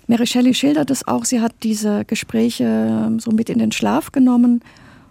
Mary 0.07 0.27
Shelley 0.27 0.53
schildert 0.53 0.91
es 0.91 1.07
auch, 1.07 1.25
sie 1.25 1.39
hat 1.41 1.53
diese 1.63 2.05
Gespräche 2.05 3.11
so 3.19 3.31
mit 3.31 3.49
in 3.49 3.59
den 3.59 3.71
Schlaf 3.71 4.11
genommen 4.11 4.61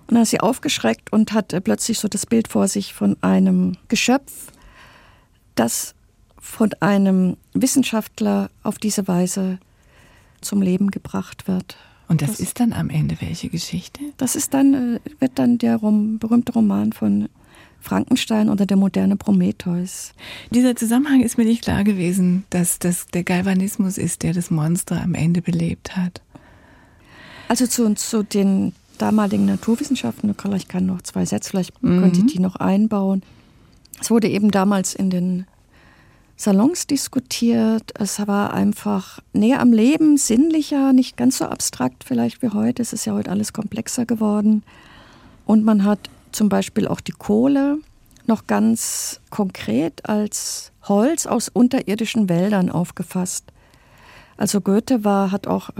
und 0.07 0.15
dann 0.15 0.23
ist 0.23 0.31
sie 0.31 0.41
aufgeschreckt 0.41 1.13
und 1.13 1.33
hat 1.33 1.57
plötzlich 1.65 1.99
so 1.99 2.09
das 2.09 2.27
Bild 2.27 2.49
vor 2.49 2.69
sich 2.69 2.95
von 2.95 3.17
einem 3.21 3.77
Geschöpf, 3.89 4.53
das 5.55 5.95
von 6.45 6.71
einem 6.81 7.39
Wissenschaftler 7.55 8.51
auf 8.63 8.79
diese 8.79 9.09
Weise 9.09 9.59
zum 10.43 10.61
Leben 10.61 10.91
gebracht 10.91 11.49
wird. 11.49 11.79
Und 12.07 12.21
das, 12.21 12.33
das 12.33 12.41
ist 12.41 12.61
dann 12.61 12.75
am 12.75 12.91
Ende 12.91 13.17
welche 13.21 13.49
Geschichte? 13.49 14.01
Das 14.19 14.37
ist 14.37 14.53
dann, 14.53 14.75
äh, 14.75 15.01
wird 15.21 15.33
dann 15.37 15.57
der 15.57 15.77
Rom, 15.77 16.19
berühmte 16.19 16.53
Roman 16.53 16.93
von 16.93 17.31
Frankenstein 17.81 18.51
oder 18.51 18.67
der 18.67 18.77
moderne 18.77 19.17
Prometheus. 19.17 20.13
Dieser 20.51 20.77
Zusammenhang 20.77 21.23
ist 21.23 21.39
mir 21.39 21.45
nicht 21.45 21.63
klar 21.63 21.83
gewesen, 21.83 22.45
dass 22.51 22.79
das 22.79 23.07
der 23.07 23.25
Galvanismus 23.25 23.97
ist, 23.97 24.23
der 24.23 24.35
das 24.35 24.51
Monster 24.51 25.01
am 25.03 25.15
Ende 25.15 25.41
belebt 25.41 25.97
hat. 25.97 26.21
Also 27.49 27.67
zu, 27.67 27.95
zu 27.95 28.23
den 28.23 28.75
damaligen 28.99 29.47
Naturwissenschaften, 29.47 30.35
ich 30.57 30.69
kann 30.69 30.85
noch 30.85 31.01
zwei 31.01 31.25
Sätze, 31.25 31.51
vielleicht 31.51 31.83
mhm. 31.83 32.01
könnte 32.01 32.21
ich 32.21 32.27
die 32.27 32.39
noch 32.39 32.57
einbauen. 32.57 33.23
Es 33.99 34.11
wurde 34.11 34.29
eben 34.29 34.51
damals 34.51 34.95
in 34.95 35.09
den 35.09 35.47
Salons 36.37 36.87
diskutiert. 36.87 37.93
Es 37.99 38.27
war 38.27 38.53
einfach 38.53 39.21
näher 39.33 39.61
am 39.61 39.73
Leben, 39.73 40.17
sinnlicher, 40.17 40.93
nicht 40.93 41.17
ganz 41.17 41.39
so 41.39 41.47
abstrakt 41.47 42.05
vielleicht 42.05 42.43
wie 42.43 42.49
heute. 42.49 42.83
Es 42.83 42.93
ist 42.93 43.05
ja 43.05 43.15
heute 43.15 43.31
alles 43.31 43.53
komplexer 43.53 44.05
geworden. 44.05 44.65
Und 45.47 45.65
man 45.65 45.85
hat 45.85 46.11
zum 46.33 46.49
Beispiel 46.49 46.89
auch 46.89 47.01
die 47.01 47.13
Kohle 47.13 47.79
noch 48.27 48.47
ganz 48.47 49.21
konkret 49.31 50.09
als 50.09 50.73
Holz 50.89 51.27
aus 51.27 51.49
unterirdischen 51.49 52.29
Wäldern 52.29 52.71
aufgefasst. 52.71 53.53
Also 54.37 54.61
Goethe 54.61 55.05
war, 55.05 55.31
hat 55.31 55.47
auch 55.47 55.71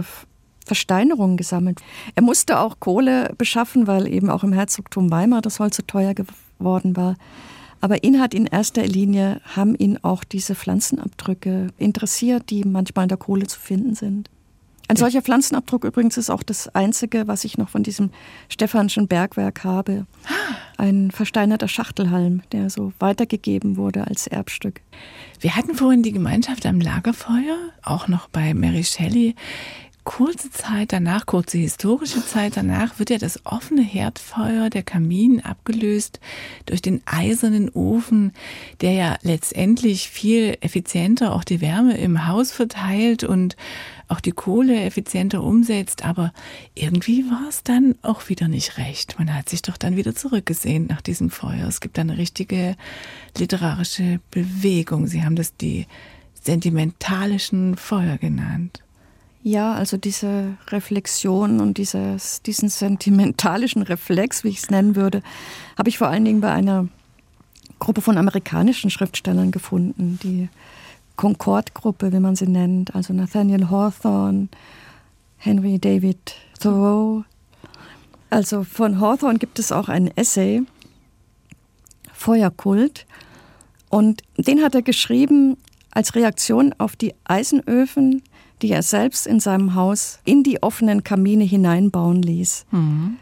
Versteinerungen 0.65 1.37
gesammelt. 1.37 1.79
Er 2.15 2.23
musste 2.23 2.59
auch 2.59 2.79
Kohle 2.79 3.33
beschaffen, 3.37 3.87
weil 3.87 4.07
eben 4.07 4.29
auch 4.29 4.43
im 4.43 4.53
Herzogtum 4.53 5.11
Weimar 5.11 5.41
das 5.41 5.59
Holz 5.59 5.75
so 5.77 5.83
teuer 5.83 6.13
geworden 6.13 6.95
war. 6.95 7.15
Aber 7.85 8.03
ihn 8.03 8.19
hat 8.19 8.33
in 8.33 8.47
erster 8.47 8.83
Linie, 8.83 9.41
haben 9.55 9.75
ihn 9.75 9.99
auch 10.01 10.23
diese 10.23 10.55
Pflanzenabdrücke 10.55 11.67
interessiert, 11.77 12.49
die 12.49 12.63
manchmal 12.63 13.03
in 13.03 13.09
der 13.09 13.19
Kohle 13.19 13.45
zu 13.45 13.59
finden 13.59 13.93
sind. 13.93 14.27
Ein 14.87 14.95
solcher 14.95 15.21
Pflanzenabdruck 15.21 15.83
übrigens 15.83 16.17
ist 16.17 16.31
auch 16.31 16.41
das 16.41 16.67
einzige, 16.73 17.27
was 17.27 17.43
ich 17.43 17.59
noch 17.59 17.69
von 17.69 17.83
diesem 17.83 18.09
Stephanschen 18.49 19.07
Bergwerk 19.07 19.63
habe. 19.63 20.07
Ein 20.77 21.11
versteinerter 21.11 21.67
Schachtelhalm, 21.67 22.41
der 22.51 22.71
so 22.71 22.91
weitergegeben 22.97 23.77
wurde 23.77 24.07
als 24.07 24.25
Erbstück. 24.25 24.81
Wir 25.39 25.55
hatten 25.55 25.75
vorhin 25.75 26.01
die 26.01 26.11
Gemeinschaft 26.11 26.65
am 26.65 26.81
Lagerfeuer, 26.81 27.57
auch 27.83 28.07
noch 28.07 28.29
bei 28.29 28.55
Mary 28.55 28.83
Shelley 28.83 29.35
kurze 30.05 30.51
Zeit 30.51 30.93
danach, 30.93 31.25
kurze 31.25 31.57
historische 31.57 32.25
Zeit 32.25 32.55
danach, 32.55 32.99
wird 32.99 33.09
ja 33.09 33.17
das 33.17 33.45
offene 33.45 33.81
Herdfeuer, 33.81 34.69
der 34.69 34.83
Kamin 34.83 35.41
abgelöst 35.41 36.19
durch 36.67 36.81
den 36.81 37.01
eisernen 37.05 37.69
Ofen, 37.69 38.31
der 38.81 38.93
ja 38.93 39.17
letztendlich 39.23 40.09
viel 40.09 40.57
effizienter 40.61 41.33
auch 41.33 41.43
die 41.43 41.59
Wärme 41.59 41.97
im 41.97 42.27
Haus 42.27 42.51
verteilt 42.51 43.23
und 43.23 43.57
auch 44.07 44.19
die 44.19 44.31
Kohle 44.31 44.79
effizienter 44.83 45.43
umsetzt. 45.43 46.05
Aber 46.05 46.31
irgendwie 46.75 47.25
war 47.29 47.49
es 47.49 47.63
dann 47.63 47.95
auch 48.03 48.29
wieder 48.29 48.47
nicht 48.47 48.77
recht. 48.77 49.17
Man 49.17 49.33
hat 49.33 49.49
sich 49.49 49.63
doch 49.63 49.75
dann 49.75 49.97
wieder 49.97 50.15
zurückgesehen 50.15 50.85
nach 50.85 51.01
diesem 51.01 51.31
Feuer. 51.31 51.67
Es 51.67 51.81
gibt 51.81 51.97
eine 51.97 52.17
richtige 52.17 52.75
literarische 53.37 54.19
Bewegung. 54.29 55.07
Sie 55.07 55.23
haben 55.23 55.35
das 55.35 55.57
die 55.57 55.87
sentimentalischen 56.33 57.75
Feuer 57.75 58.17
genannt. 58.19 58.84
Ja, 59.47 59.75
also 59.75 59.95
diese 59.95 60.57
Reflexion 60.69 61.59
und 61.59 61.77
dieses, 61.77 62.41
diesen 62.41 62.67
sentimentalischen 62.67 63.83
Reflex, 63.83 64.43
wie 64.43 64.49
ich 64.49 64.63
es 64.63 64.71
nennen 64.71 64.95
würde, 64.95 65.21
habe 65.77 65.87
ich 65.87 65.99
vor 65.99 66.07
allen 66.07 66.25
Dingen 66.25 66.41
bei 66.41 66.51
einer 66.51 66.87
Gruppe 67.77 68.01
von 68.01 68.17
amerikanischen 68.17 68.89
Schriftstellern 68.89 69.51
gefunden, 69.51 70.17
die 70.23 70.49
Concord-Gruppe, 71.15 72.11
wie 72.11 72.19
man 72.19 72.35
sie 72.35 72.47
nennt, 72.47 72.95
also 72.95 73.13
Nathaniel 73.13 73.69
Hawthorne, 73.69 74.47
Henry 75.37 75.77
David 75.77 76.37
Thoreau. 76.59 77.23
Also 78.31 78.63
von 78.63 78.99
Hawthorne 78.99 79.37
gibt 79.37 79.59
es 79.59 79.71
auch 79.71 79.89
ein 79.89 80.09
Essay, 80.17 80.63
Feuerkult, 82.13 83.05
und 83.89 84.23
den 84.37 84.63
hat 84.63 84.73
er 84.73 84.81
geschrieben 84.81 85.57
als 85.91 86.15
Reaktion 86.15 86.73
auf 86.79 86.95
die 86.95 87.13
Eisenöfen, 87.25 88.23
die 88.61 88.71
er 88.71 88.83
selbst 88.83 89.27
in 89.27 89.39
seinem 89.39 89.75
Haus 89.75 90.19
in 90.25 90.43
die 90.43 90.63
offenen 90.63 91.03
Kamine 91.03 91.43
hineinbauen 91.43 92.21
ließ. 92.21 92.65
Mhm. 92.71 93.17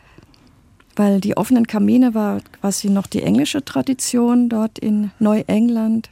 Weil 0.95 1.21
die 1.21 1.37
offenen 1.37 1.65
Kamine 1.65 2.13
war 2.13 2.39
quasi 2.59 2.89
noch 2.89 3.07
die 3.07 3.23
englische 3.23 3.65
Tradition 3.65 4.47
dort 4.49 4.77
in 4.77 5.11
Neuengland. 5.19 6.11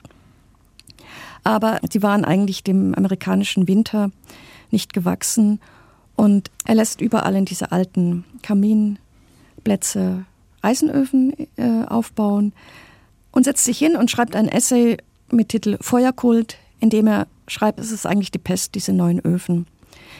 Aber 1.43 1.79
die 1.93 2.01
waren 2.01 2.25
eigentlich 2.25 2.63
dem 2.63 2.95
amerikanischen 2.95 3.67
Winter 3.67 4.11
nicht 4.71 4.93
gewachsen. 4.93 5.59
Und 6.15 6.49
er 6.65 6.75
lässt 6.75 7.01
überall 7.01 7.35
in 7.35 7.45
diese 7.45 7.71
alten 7.71 8.25
Kaminplätze 8.41 10.25
Eisenöfen 10.61 11.33
äh, 11.57 11.85
aufbauen 11.87 12.53
und 13.31 13.45
setzt 13.45 13.63
sich 13.63 13.77
hin 13.77 13.95
und 13.95 14.11
schreibt 14.11 14.35
ein 14.35 14.47
Essay 14.47 14.97
mit 15.31 15.49
Titel 15.49 15.77
Feuerkult, 15.81 16.57
in 16.81 16.89
dem 16.89 17.07
er 17.07 17.27
schreibt, 17.47 17.79
es 17.79 17.91
ist 17.91 18.05
eigentlich 18.05 18.31
die 18.31 18.39
Pest, 18.39 18.75
diese 18.75 18.91
neuen 18.91 19.19
Öfen. 19.21 19.67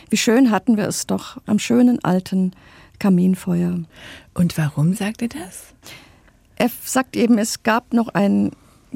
Wie 0.10 0.18
schön 0.18 0.51
hatten 0.51 0.77
wir 0.77 0.88
es 0.88 1.08
doch 1.08 1.38
am 1.46 1.60
schönen 1.60 2.01
alten 2.03 2.53
Kaminfeuer. 3.00 3.80
Und 4.34 4.58
warum 4.58 4.94
sagt 4.94 5.22
er 5.22 5.27
das? 5.27 5.74
Er 6.56 6.70
sagt 6.86 7.18
eben, 7.18 7.38
es 7.38 7.63
gab 7.63 7.94
noch 7.94 8.10
ein 8.10 8.51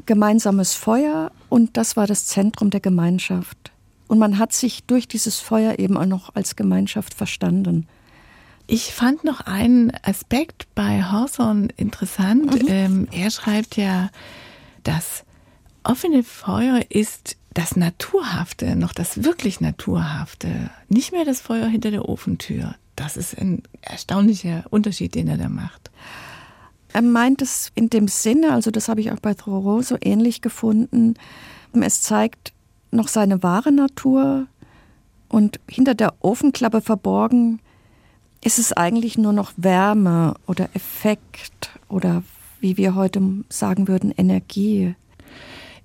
gemeinsames 0.06 0.74
Feuer 0.74 1.32
und 1.48 1.76
das 1.76 1.96
war 1.96 2.06
das 2.06 2.26
Zentrum 2.26 2.70
der 2.70 2.80
Gemeinschaft. 2.80 3.72
Und 4.06 4.18
man 4.18 4.38
hat 4.38 4.52
sich 4.52 4.84
durch 4.84 5.08
dieses 5.08 5.40
Feuer 5.40 5.78
eben 5.80 5.96
auch 5.96 6.06
noch 6.06 6.34
als 6.36 6.54
Gemeinschaft 6.54 7.14
verstanden. 7.14 7.88
Ich 8.68 8.92
fand 8.92 9.24
noch 9.24 9.40
einen 9.40 9.92
Aspekt 10.02 10.68
bei 10.74 11.02
Hawthorne 11.02 11.68
interessant. 11.76 12.62
Mhm. 12.62 12.68
Ähm, 12.68 13.08
er 13.10 13.30
schreibt 13.30 13.76
ja, 13.76 14.10
das 14.84 15.24
offene 15.82 16.22
Feuer 16.22 16.82
ist 16.88 17.36
das 17.56 17.74
Naturhafte, 17.74 18.76
noch 18.76 18.92
das 18.92 19.24
wirklich 19.24 19.62
Naturhafte, 19.62 20.70
nicht 20.88 21.12
mehr 21.12 21.24
das 21.24 21.40
Feuer 21.40 21.66
hinter 21.66 21.90
der 21.90 22.06
Ofentür. 22.06 22.74
Das 22.96 23.16
ist 23.16 23.36
ein 23.38 23.62
erstaunlicher 23.80 24.64
Unterschied, 24.68 25.14
den 25.14 25.26
er 25.26 25.38
da 25.38 25.48
macht. 25.48 25.90
Er 26.92 27.00
meint 27.00 27.40
es 27.40 27.72
in 27.74 27.88
dem 27.88 28.08
Sinne, 28.08 28.52
also 28.52 28.70
das 28.70 28.90
habe 28.90 29.00
ich 29.00 29.10
auch 29.10 29.20
bei 29.20 29.32
Thoreau 29.32 29.80
so 29.80 29.96
ähnlich 30.02 30.42
gefunden, 30.42 31.14
es 31.72 32.02
zeigt 32.02 32.52
noch 32.90 33.08
seine 33.08 33.42
wahre 33.42 33.72
Natur 33.72 34.46
und 35.28 35.58
hinter 35.68 35.94
der 35.94 36.14
Ofenklappe 36.20 36.82
verborgen 36.82 37.60
ist 38.44 38.58
es 38.58 38.72
eigentlich 38.72 39.16
nur 39.18 39.32
noch 39.32 39.52
Wärme 39.56 40.34
oder 40.46 40.68
Effekt 40.74 41.70
oder 41.88 42.22
wie 42.60 42.76
wir 42.76 42.94
heute 42.94 43.20
sagen 43.48 43.88
würden, 43.88 44.12
Energie. 44.16 44.94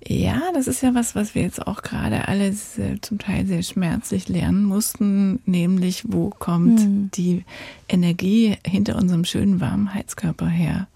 Ja, 0.06 0.40
das 0.52 0.66
ist 0.66 0.82
ja 0.82 0.94
was, 0.94 1.14
was 1.14 1.34
wir 1.34 1.42
jetzt 1.42 1.64
auch 1.66 1.82
gerade 1.82 2.26
alles 2.26 2.78
äh, 2.78 3.00
zum 3.00 3.18
Teil 3.18 3.46
sehr 3.46 3.62
schmerzlich 3.62 4.28
lernen 4.28 4.64
mussten, 4.64 5.40
nämlich 5.46 6.04
wo 6.08 6.30
kommt 6.30 6.80
hm. 6.80 7.10
die 7.14 7.44
Energie 7.88 8.56
hinter 8.66 8.96
unserem 8.96 9.24
schönen 9.24 9.60
warmen 9.60 9.94
Heizkörper 9.94 10.48
her? 10.48 10.88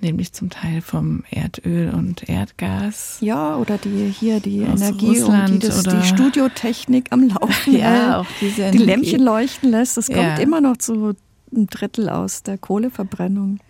Nämlich 0.00 0.32
zum 0.32 0.50
Teil 0.50 0.82
vom 0.82 1.24
Erdöl 1.30 1.90
und 1.90 2.28
Erdgas. 2.28 3.18
Ja, 3.20 3.56
oder 3.56 3.78
die 3.78 4.12
hier 4.12 4.40
die 4.40 4.58
Energie 4.58 5.20
Russland 5.20 5.52
und 5.54 5.62
die, 5.62 5.68
das, 5.68 5.84
die 5.84 6.02
Studiotechnik 6.02 7.12
am 7.12 7.28
Laufen 7.28 7.76
ja, 7.78 8.20
auch 8.20 8.26
diese 8.40 8.62
Energie. 8.62 8.78
die 8.78 8.84
Lämpchen 8.84 9.22
leuchten 9.22 9.70
lässt. 9.70 9.96
Das 9.96 10.08
kommt 10.08 10.18
ja. 10.18 10.36
immer 10.36 10.60
noch 10.60 10.76
zu 10.76 11.14
einem 11.50 11.66
Drittel 11.68 12.10
aus 12.10 12.42
der 12.42 12.58
Kohleverbrennung. 12.58 13.60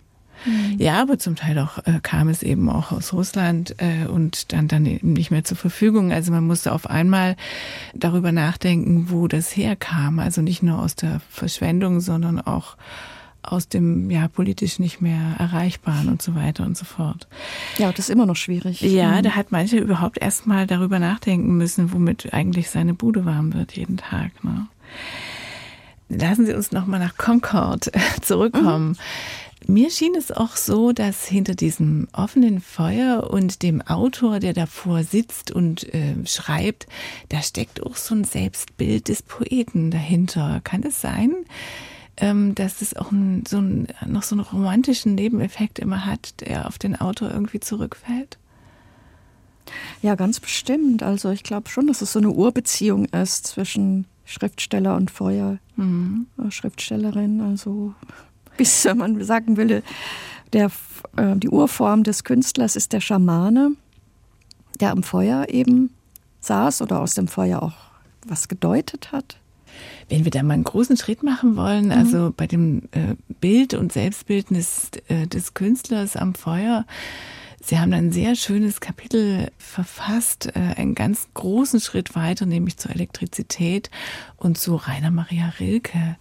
Mhm. 0.45 0.75
Ja, 0.77 1.01
aber 1.01 1.19
zum 1.19 1.35
Teil 1.35 1.57
auch 1.59 1.79
äh, 1.79 1.99
kam 2.01 2.29
es 2.29 2.43
eben 2.43 2.69
auch 2.69 2.91
aus 2.91 3.13
Russland 3.13 3.75
äh, 3.77 4.07
und 4.07 4.53
dann 4.53 4.67
dann 4.67 4.85
eben 4.85 5.13
nicht 5.13 5.31
mehr 5.31 5.43
zur 5.43 5.57
Verfügung. 5.57 6.11
Also 6.11 6.31
man 6.31 6.45
musste 6.45 6.71
auf 6.71 6.89
einmal 6.89 7.35
darüber 7.93 8.31
nachdenken, 8.31 9.07
wo 9.09 9.27
das 9.27 9.55
herkam. 9.55 10.19
Also 10.19 10.41
nicht 10.41 10.63
nur 10.63 10.79
aus 10.79 10.95
der 10.95 11.21
Verschwendung, 11.29 11.99
sondern 12.01 12.39
auch 12.39 12.77
aus 13.47 13.69
dem 13.69 14.09
ja 14.09 14.27
politisch 14.27 14.79
nicht 14.79 15.01
mehr 15.01 15.35
erreichbaren 15.39 16.09
und 16.09 16.21
so 16.21 16.35
weiter 16.35 16.65
und 16.65 16.77
so 16.77 16.85
fort. 16.85 17.27
Ja, 17.77 17.91
das 17.91 17.99
ist 17.99 18.09
immer 18.09 18.25
noch 18.25 18.35
schwierig. 18.35 18.81
Ja, 18.81 19.17
mhm. 19.17 19.23
da 19.23 19.31
hat 19.31 19.51
manche 19.51 19.77
überhaupt 19.77 20.17
erst 20.19 20.47
mal 20.47 20.67
darüber 20.67 20.99
nachdenken 20.99 21.55
müssen, 21.57 21.93
womit 21.93 22.33
eigentlich 22.33 22.69
seine 22.69 22.93
Bude 22.93 23.25
warm 23.25 23.53
wird 23.53 23.73
jeden 23.73 23.97
Tag. 23.97 24.31
Ne? 24.43 24.67
Lassen 26.09 26.45
Sie 26.45 26.53
uns 26.53 26.71
noch 26.71 26.85
mal 26.85 26.99
nach 26.99 27.17
Concord 27.17 27.91
zurückkommen. 28.21 28.89
Mhm. 28.89 28.95
Mir 29.69 29.91
schien 29.91 30.15
es 30.15 30.31
auch 30.31 30.55
so, 30.55 30.93
dass 30.93 31.25
hinter 31.25 31.53
diesem 31.53 32.07
offenen 32.13 32.61
Feuer 32.61 33.29
und 33.29 33.63
dem 33.63 33.81
Autor, 33.81 34.39
der 34.39 34.53
davor 34.53 35.03
sitzt 35.03 35.51
und 35.51 35.93
äh, 35.93 36.15
schreibt, 36.25 36.87
da 37.27 37.41
steckt 37.41 37.85
auch 37.85 37.97
so 37.97 38.15
ein 38.15 38.23
Selbstbild 38.23 39.09
des 39.09 39.23
Poeten 39.23 39.91
dahinter. 39.91 40.61
Kann 40.63 40.83
es 40.83 41.01
sein, 41.01 41.35
ähm, 42.15 42.55
dass 42.55 42.81
es 42.81 42.95
auch 42.95 43.11
ein, 43.11 43.43
so 43.45 43.57
ein, 43.57 43.87
noch 44.05 44.23
so 44.23 44.35
einen 44.35 44.45
romantischen 44.45 45.15
Nebeneffekt 45.15 45.79
immer 45.79 46.05
hat, 46.05 46.39
der 46.39 46.67
auf 46.67 46.77
den 46.77 46.95
Autor 46.95 47.29
irgendwie 47.29 47.59
zurückfällt? 47.59 48.37
Ja, 50.01 50.15
ganz 50.15 50.39
bestimmt. 50.39 51.03
Also 51.03 51.29
ich 51.29 51.43
glaube 51.43 51.67
schon, 51.67 51.87
dass 51.87 52.01
es 52.01 52.13
so 52.13 52.19
eine 52.19 52.29
Urbeziehung 52.29 53.03
ist 53.05 53.47
zwischen 53.47 54.05
Schriftsteller 54.23 54.95
und 54.95 55.11
Feuer, 55.11 55.57
mhm. 55.75 56.27
Äh, 56.37 56.51
Schriftstellerin. 56.51 57.41
Also 57.41 57.93
bis 58.57 58.87
man 58.95 59.23
sagen 59.23 59.57
will, 59.57 59.83
der, 60.53 60.71
äh, 61.15 61.35
die 61.35 61.49
Urform 61.49 62.03
des 62.03 62.23
Künstlers 62.23 62.75
ist 62.75 62.93
der 62.93 63.01
Schamane, 63.01 63.71
der 64.79 64.91
am 64.91 65.03
Feuer 65.03 65.47
eben 65.49 65.91
saß 66.39 66.81
oder 66.81 67.01
aus 67.01 67.13
dem 67.13 67.27
Feuer 67.27 67.61
auch 67.61 67.73
was 68.25 68.47
gedeutet 68.47 69.11
hat. 69.11 69.37
Wenn 70.09 70.23
wir 70.23 70.31
da 70.31 70.41
mal 70.41 70.53
einen 70.53 70.63
großen 70.63 70.97
Schritt 70.97 71.23
machen 71.23 71.55
wollen, 71.55 71.85
mhm. 71.85 71.91
also 71.91 72.33
bei 72.35 72.47
dem 72.47 72.83
äh, 72.91 73.15
Bild 73.39 73.73
und 73.73 73.91
Selbstbildnis 73.91 74.89
äh, 75.07 75.27
des 75.27 75.53
Künstlers 75.53 76.15
am 76.15 76.33
Feuer, 76.33 76.85
Sie 77.59 77.79
haben 77.79 77.91
ein 77.91 78.13
sehr 78.13 78.35
schönes 78.35 78.79
Kapitel 78.79 79.51
verfasst, 79.57 80.47
äh, 80.55 80.59
einen 80.77 80.95
ganz 80.95 81.27
großen 81.33 81.81
Schritt 81.81 82.15
weiter, 82.15 82.45
nämlich 82.45 82.77
zur 82.77 82.91
Elektrizität 82.91 83.89
und 84.37 84.57
zu 84.57 84.75
Rainer 84.75 85.11
Maria 85.11 85.51
Rilke 85.59 86.15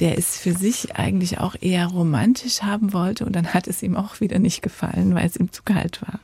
der 0.00 0.16
es 0.16 0.38
für 0.38 0.54
sich 0.54 0.96
eigentlich 0.96 1.38
auch 1.38 1.54
eher 1.60 1.86
romantisch 1.86 2.62
haben 2.62 2.92
wollte 2.92 3.26
und 3.26 3.36
dann 3.36 3.52
hat 3.52 3.68
es 3.68 3.82
ihm 3.82 3.96
auch 3.96 4.20
wieder 4.20 4.38
nicht 4.38 4.62
gefallen, 4.62 5.14
weil 5.14 5.26
es 5.26 5.36
ihm 5.36 5.52
zu 5.52 5.62
kalt 5.62 6.00
war. 6.02 6.20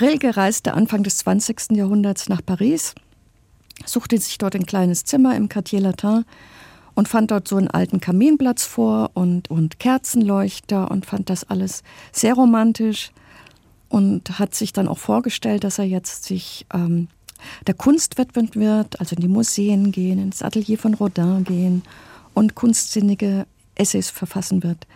Rilke 0.00 0.36
reiste 0.36 0.74
Anfang 0.74 1.04
des 1.04 1.18
20. 1.18 1.72
Jahrhunderts 1.72 2.28
nach 2.28 2.44
Paris, 2.44 2.94
suchte 3.86 4.18
sich 4.18 4.38
dort 4.38 4.56
ein 4.56 4.66
kleines 4.66 5.04
Zimmer 5.04 5.36
im 5.36 5.48
Quartier 5.48 5.80
Latin 5.80 6.24
und 6.94 7.06
fand 7.06 7.30
dort 7.30 7.46
so 7.46 7.56
einen 7.56 7.68
alten 7.68 8.00
Kaminplatz 8.00 8.64
vor 8.64 9.12
und, 9.14 9.50
und 9.50 9.78
Kerzenleuchter 9.78 10.90
und 10.90 11.06
fand 11.06 11.30
das 11.30 11.44
alles 11.44 11.84
sehr 12.10 12.34
romantisch 12.34 13.12
und 13.88 14.38
hat 14.40 14.54
sich 14.54 14.72
dann 14.72 14.88
auch 14.88 14.98
vorgestellt, 14.98 15.62
dass 15.62 15.78
er 15.78 15.84
jetzt 15.84 16.24
sich 16.24 16.66
ähm, 16.74 17.06
der 17.68 17.74
Kunst 17.74 18.18
widmen 18.18 18.50
wird, 18.54 18.98
also 18.98 19.14
in 19.14 19.22
die 19.22 19.28
Museen 19.28 19.92
gehen, 19.92 20.18
ins 20.18 20.42
Atelier 20.42 20.76
von 20.76 20.94
Rodin 20.94 21.44
gehen 21.44 21.82
und 22.38 22.54
kunstsinnige 22.54 23.46
Essays 23.74 24.10
verfassen 24.10 24.62
wird. 24.62 24.86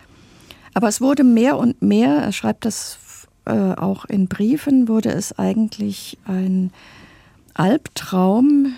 Aber 0.73 0.87
es 0.87 1.01
wurde 1.01 1.23
mehr 1.23 1.57
und 1.57 1.81
mehr, 1.81 2.15
er 2.17 2.31
schreibt 2.31 2.65
das 2.65 2.97
äh, 3.45 3.51
auch 3.51 4.05
in 4.05 4.27
Briefen, 4.27 4.87
wurde 4.87 5.11
es 5.11 5.37
eigentlich 5.37 6.17
ein 6.25 6.71
Albtraum 7.53 8.73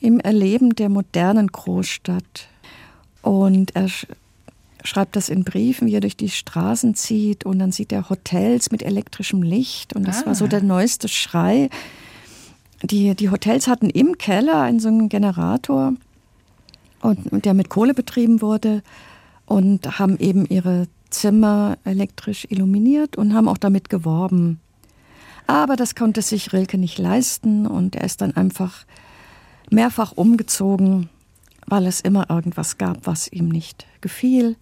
im 0.00 0.20
Erleben 0.20 0.74
der 0.76 0.88
modernen 0.88 1.48
Großstadt. 1.48 2.48
Und 3.20 3.74
er 3.74 3.88
schreibt 4.84 5.16
das 5.16 5.28
in 5.28 5.44
Briefen, 5.44 5.88
wie 5.88 5.94
er 5.94 6.00
durch 6.00 6.16
die 6.16 6.30
Straßen 6.30 6.94
zieht 6.94 7.44
und 7.44 7.58
dann 7.58 7.72
sieht 7.72 7.90
er 7.90 8.08
Hotels 8.10 8.70
mit 8.70 8.82
elektrischem 8.82 9.42
Licht 9.42 9.96
und 9.96 10.06
das 10.06 10.22
ah. 10.22 10.26
war 10.26 10.34
so 10.34 10.44
ah. 10.44 10.48
der 10.48 10.62
neueste 10.62 11.08
Schrei. 11.08 11.68
Die, 12.82 13.14
die 13.14 13.30
Hotels 13.30 13.66
hatten 13.66 13.88
im 13.88 14.18
Keller 14.18 14.60
einen 14.60 14.78
so 14.78 14.88
einen 14.88 15.08
Generator 15.08 15.94
und, 17.04 17.44
der 17.44 17.54
mit 17.54 17.68
Kohle 17.68 17.94
betrieben 17.94 18.40
wurde 18.40 18.82
und 19.46 19.98
haben 19.98 20.18
eben 20.18 20.46
ihre 20.46 20.88
Zimmer 21.10 21.76
elektrisch 21.84 22.46
illuminiert 22.48 23.16
und 23.16 23.34
haben 23.34 23.48
auch 23.48 23.58
damit 23.58 23.88
geworben. 23.90 24.58
Aber 25.46 25.76
das 25.76 25.94
konnte 25.94 26.22
sich 26.22 26.52
Rilke 26.52 26.78
nicht 26.78 26.98
leisten 26.98 27.66
und 27.66 27.94
er 27.94 28.04
ist 28.04 28.22
dann 28.22 28.34
einfach 28.34 28.86
mehrfach 29.70 30.12
umgezogen, 30.12 31.10
weil 31.66 31.86
es 31.86 32.00
immer 32.00 32.30
irgendwas 32.30 32.78
gab, 32.78 33.06
was 33.06 33.30
ihm 33.30 33.48
nicht 33.48 33.86
gefiel. 34.00 34.56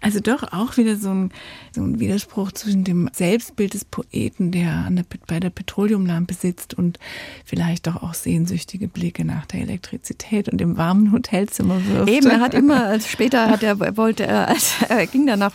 Also 0.00 0.20
doch 0.20 0.42
auch 0.52 0.76
wieder 0.76 0.96
so 0.96 1.10
ein, 1.10 1.32
so 1.74 1.82
ein 1.82 2.00
Widerspruch 2.00 2.52
zwischen 2.52 2.84
dem 2.84 3.08
Selbstbild 3.12 3.74
des 3.74 3.84
Poeten, 3.84 4.52
der, 4.52 4.88
der 4.90 5.04
bei 5.26 5.40
der 5.40 5.50
Petroleumlampe 5.50 6.34
sitzt 6.34 6.74
und 6.74 6.98
vielleicht 7.44 7.86
doch 7.86 8.02
auch 8.02 8.14
sehnsüchtige 8.14 8.88
Blicke 8.88 9.24
nach 9.24 9.46
der 9.46 9.60
Elektrizität 9.60 10.48
und 10.48 10.58
dem 10.58 10.76
warmen 10.76 11.12
Hotelzimmer 11.12 11.84
wirft. 11.86 12.10
Eben, 12.10 12.28
er 12.28 12.40
hat 12.40 12.54
immer, 12.54 12.84
also 12.86 13.08
später 13.08 13.48
hat 13.50 13.62
er, 13.62 13.96
wollte 13.96 14.26
er, 14.26 14.54
er 14.88 15.06
ging 15.06 15.26
danach 15.26 15.52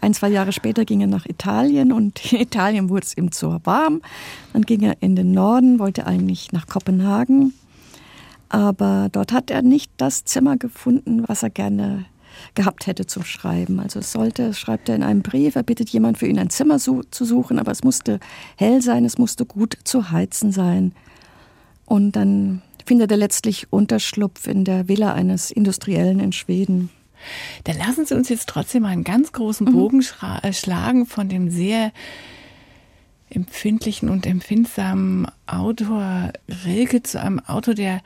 ein, 0.00 0.14
zwei 0.14 0.28
Jahre 0.28 0.52
später 0.52 0.84
ging 0.84 1.00
er 1.00 1.06
nach 1.06 1.26
Italien 1.26 1.92
und 1.92 2.32
in 2.32 2.40
Italien 2.40 2.88
wurde 2.88 3.06
es 3.06 3.16
ihm 3.16 3.32
zu 3.32 3.60
warm. 3.64 4.02
Dann 4.52 4.62
ging 4.62 4.82
er 4.82 4.96
in 5.00 5.16
den 5.16 5.32
Norden, 5.32 5.78
wollte 5.78 6.06
eigentlich 6.06 6.52
nach 6.52 6.66
Kopenhagen. 6.66 7.54
Aber 8.48 9.08
dort 9.10 9.32
hat 9.32 9.50
er 9.50 9.62
nicht 9.62 9.90
das 9.96 10.24
Zimmer 10.24 10.56
gefunden, 10.56 11.24
was 11.26 11.42
er 11.42 11.50
gerne 11.50 12.04
gehabt 12.54 12.86
hätte 12.86 13.06
zum 13.06 13.24
Schreiben. 13.24 13.80
Also 13.80 14.00
es 14.00 14.12
sollte, 14.12 14.54
schreibt 14.54 14.88
er 14.88 14.96
in 14.96 15.02
einem 15.02 15.22
Brief, 15.22 15.56
er 15.56 15.62
bittet 15.62 15.90
jemand 15.90 16.18
für 16.18 16.26
ihn 16.26 16.38
ein 16.38 16.50
Zimmer 16.50 16.78
zu 16.78 17.02
suchen, 17.10 17.58
aber 17.58 17.72
es 17.72 17.84
musste 17.84 18.20
hell 18.56 18.82
sein, 18.82 19.04
es 19.04 19.18
musste 19.18 19.46
gut 19.46 19.78
zu 19.84 20.10
heizen 20.10 20.52
sein. 20.52 20.92
Und 21.84 22.12
dann 22.12 22.62
findet 22.84 23.10
er 23.10 23.16
letztlich 23.16 23.72
Unterschlupf 23.72 24.46
in 24.46 24.64
der 24.64 24.88
Villa 24.88 25.12
eines 25.12 25.50
Industriellen 25.50 26.20
in 26.20 26.32
Schweden. 26.32 26.90
Dann 27.64 27.78
lassen 27.78 28.06
Sie 28.06 28.14
uns 28.14 28.28
jetzt 28.28 28.48
trotzdem 28.48 28.82
mal 28.82 28.90
einen 28.90 29.04
ganz 29.04 29.32
großen 29.32 29.66
mhm. 29.66 29.72
Bogen 29.72 29.98
mhm. 29.98 30.52
schlagen 30.52 31.06
von 31.06 31.28
dem 31.28 31.50
sehr 31.50 31.92
empfindlichen 33.30 34.08
und 34.08 34.26
empfindsamen 34.26 35.26
Autor 35.46 36.32
Rilke 36.64 37.02
zu 37.02 37.20
einem 37.20 37.40
Autor, 37.40 37.74
der 37.74 38.00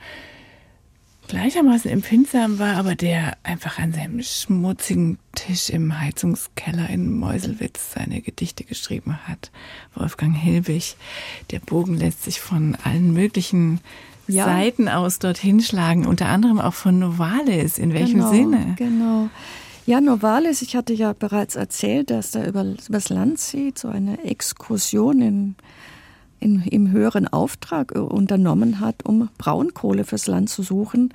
gleichermaßen 1.31 1.89
empfindsam 1.89 2.59
war, 2.59 2.75
aber 2.75 2.93
der 2.93 3.37
einfach 3.43 3.79
an 3.79 3.93
seinem 3.93 4.21
schmutzigen 4.21 5.17
Tisch 5.33 5.69
im 5.69 5.97
Heizungskeller 5.97 6.89
in 6.89 7.17
Meuselwitz 7.17 7.93
seine 7.93 8.19
Gedichte 8.19 8.65
geschrieben 8.65 9.17
hat. 9.29 9.49
Wolfgang 9.95 10.35
Hilbig. 10.35 10.97
Der 11.51 11.59
Bogen 11.59 11.95
lässt 11.95 12.23
sich 12.23 12.41
von 12.41 12.75
allen 12.83 13.13
möglichen 13.13 13.79
ja. 14.27 14.43
Seiten 14.43 14.89
aus 14.89 15.19
dorthin 15.19 15.61
schlagen, 15.61 16.05
unter 16.05 16.25
anderem 16.25 16.59
auch 16.59 16.73
von 16.73 16.99
Novalis. 16.99 17.77
In 17.77 17.93
welchem 17.93 18.19
genau, 18.19 18.31
Sinne? 18.31 18.75
Genau. 18.77 19.29
Ja, 19.85 20.01
Novalis, 20.01 20.61
ich 20.61 20.75
hatte 20.75 20.93
ja 20.93 21.13
bereits 21.13 21.55
erzählt, 21.55 22.09
dass 22.09 22.35
er 22.35 22.45
über, 22.45 22.65
übers 22.89 23.07
Land 23.07 23.39
zieht, 23.39 23.79
so 23.79 23.87
eine 23.87 24.21
Exkursion 24.25 25.21
in 25.21 25.55
in, 26.41 26.63
im 26.63 26.91
höheren 26.91 27.27
Auftrag 27.27 27.93
unternommen 27.93 28.81
hat, 28.81 29.05
um 29.05 29.29
Braunkohle 29.37 30.03
fürs 30.03 30.27
Land 30.27 30.49
zu 30.49 30.63
suchen. 30.63 31.13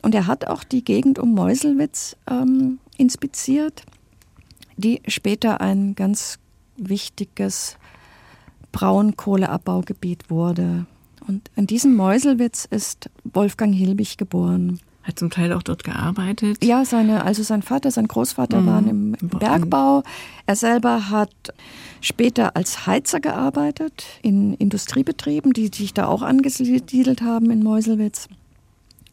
Und 0.00 0.14
er 0.14 0.26
hat 0.26 0.46
auch 0.46 0.64
die 0.64 0.84
Gegend 0.84 1.18
um 1.18 1.34
Meuselwitz 1.34 2.16
ähm, 2.30 2.78
inspiziert, 2.96 3.84
die 4.76 5.02
später 5.08 5.60
ein 5.60 5.94
ganz 5.94 6.38
wichtiges 6.76 7.76
Braunkohleabbaugebiet 8.72 10.30
wurde. 10.30 10.86
Und 11.26 11.50
in 11.56 11.66
diesem 11.66 11.96
Meuselwitz 11.96 12.64
ist 12.64 13.10
Wolfgang 13.24 13.74
Hilbig 13.74 14.16
geboren. 14.16 14.80
Hat 15.02 15.18
zum 15.18 15.30
Teil 15.30 15.52
auch 15.52 15.62
dort 15.62 15.84
gearbeitet? 15.84 16.62
Ja, 16.62 16.84
seine, 16.84 17.24
also 17.24 17.42
sein 17.42 17.62
Vater, 17.62 17.90
sein 17.90 18.08
Großvater 18.08 18.60
mhm. 18.60 18.66
waren 18.66 18.88
im, 18.88 19.16
im 19.20 19.28
Bergbau. 19.28 20.02
Er 20.46 20.56
selber 20.56 21.10
hat 21.10 21.30
später 22.00 22.56
als 22.56 22.86
Heizer 22.86 23.20
gearbeitet 23.20 24.04
in 24.22 24.54
Industriebetrieben, 24.54 25.52
die 25.52 25.68
sich 25.68 25.94
da 25.94 26.06
auch 26.06 26.22
angesiedelt 26.22 27.22
haben 27.22 27.50
in 27.50 27.62
Meuselwitz. 27.62 28.28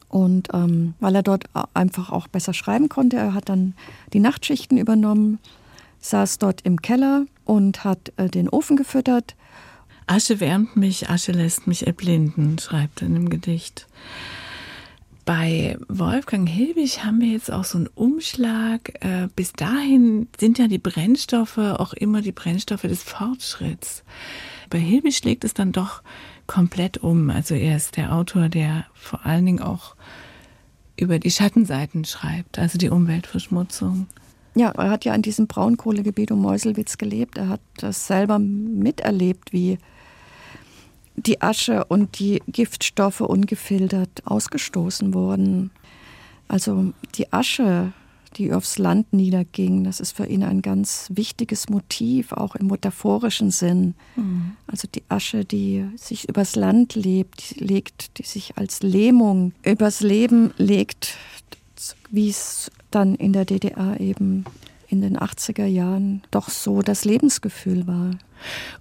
Und 0.08 0.48
ähm, 0.52 0.94
weil 1.00 1.14
er 1.14 1.22
dort 1.22 1.44
einfach 1.74 2.10
auch 2.10 2.28
besser 2.28 2.54
schreiben 2.54 2.88
konnte, 2.88 3.16
er 3.16 3.34
hat 3.34 3.48
dann 3.48 3.74
die 4.12 4.20
Nachtschichten 4.20 4.78
übernommen, 4.78 5.38
saß 6.00 6.38
dort 6.38 6.60
im 6.62 6.80
Keller 6.80 7.26
und 7.44 7.84
hat 7.84 8.12
äh, 8.16 8.28
den 8.28 8.48
Ofen 8.48 8.76
gefüttert. 8.76 9.34
Asche 10.06 10.38
wärmt 10.38 10.76
mich, 10.76 11.10
Asche 11.10 11.32
lässt 11.32 11.66
mich 11.66 11.86
erblinden, 11.86 12.58
schreibt 12.58 13.02
er 13.02 13.08
in 13.08 13.14
dem 13.14 13.28
Gedicht. 13.28 13.88
Bei 15.26 15.76
Wolfgang 15.88 16.48
Hilbig 16.48 17.04
haben 17.04 17.20
wir 17.20 17.26
jetzt 17.26 17.50
auch 17.50 17.64
so 17.64 17.78
einen 17.78 17.88
Umschlag. 17.88 19.04
Äh, 19.04 19.26
bis 19.34 19.52
dahin 19.52 20.28
sind 20.38 20.56
ja 20.56 20.68
die 20.68 20.78
Brennstoffe 20.78 21.58
auch 21.58 21.94
immer 21.94 22.22
die 22.22 22.30
Brennstoffe 22.30 22.82
des 22.82 23.02
Fortschritts. 23.02 24.04
Bei 24.70 24.78
Hilbig 24.78 25.16
schlägt 25.16 25.42
es 25.42 25.52
dann 25.52 25.72
doch 25.72 26.04
komplett 26.46 26.98
um. 26.98 27.28
Also 27.28 27.56
er 27.56 27.76
ist 27.76 27.96
der 27.96 28.14
Autor, 28.14 28.48
der 28.48 28.86
vor 28.94 29.26
allen 29.26 29.44
Dingen 29.46 29.60
auch 29.60 29.96
über 30.96 31.18
die 31.18 31.32
Schattenseiten 31.32 32.04
schreibt, 32.04 32.60
also 32.60 32.78
die 32.78 32.90
Umweltverschmutzung. 32.90 34.06
Ja, 34.54 34.70
er 34.70 34.90
hat 34.90 35.04
ja 35.04 35.12
in 35.12 35.22
diesem 35.22 35.48
Braunkohlegebiet 35.48 36.30
um 36.30 36.40
Meuselwitz 36.40 36.98
gelebt. 36.98 37.36
Er 37.36 37.48
hat 37.48 37.60
das 37.78 38.06
selber 38.06 38.38
miterlebt, 38.38 39.52
wie 39.52 39.78
die 41.16 41.42
Asche 41.42 41.84
und 41.84 42.18
die 42.18 42.42
Giftstoffe 42.46 43.20
ungefiltert 43.20 44.22
ausgestoßen 44.24 45.14
wurden. 45.14 45.70
Also 46.48 46.92
die 47.14 47.32
Asche, 47.32 47.92
die 48.36 48.52
aufs 48.52 48.78
Land 48.78 49.12
niederging, 49.12 49.84
das 49.84 49.98
ist 50.00 50.12
für 50.12 50.26
ihn 50.26 50.42
ein 50.42 50.62
ganz 50.62 51.08
wichtiges 51.12 51.68
Motiv, 51.68 52.32
auch 52.32 52.54
im 52.54 52.66
metaphorischen 52.66 53.50
Sinn. 53.50 53.94
Mhm. 54.14 54.52
Also 54.66 54.88
die 54.94 55.02
Asche, 55.08 55.44
die 55.44 55.86
sich 55.96 56.28
übers 56.28 56.54
Land 56.54 56.94
lebt, 56.94 57.58
legt, 57.58 58.18
die 58.18 58.24
sich 58.24 58.56
als 58.58 58.82
Lähmung 58.82 59.52
übers 59.64 60.00
Leben 60.00 60.52
legt, 60.58 61.16
wie 62.10 62.28
es 62.28 62.70
dann 62.90 63.14
in 63.14 63.32
der 63.32 63.44
DDR 63.44 64.00
eben 64.00 64.44
in 64.88 65.00
den 65.00 65.18
80er 65.18 65.66
Jahren 65.66 66.22
doch 66.30 66.48
so 66.48 66.82
das 66.82 67.04
Lebensgefühl 67.04 67.86
war. 67.86 68.10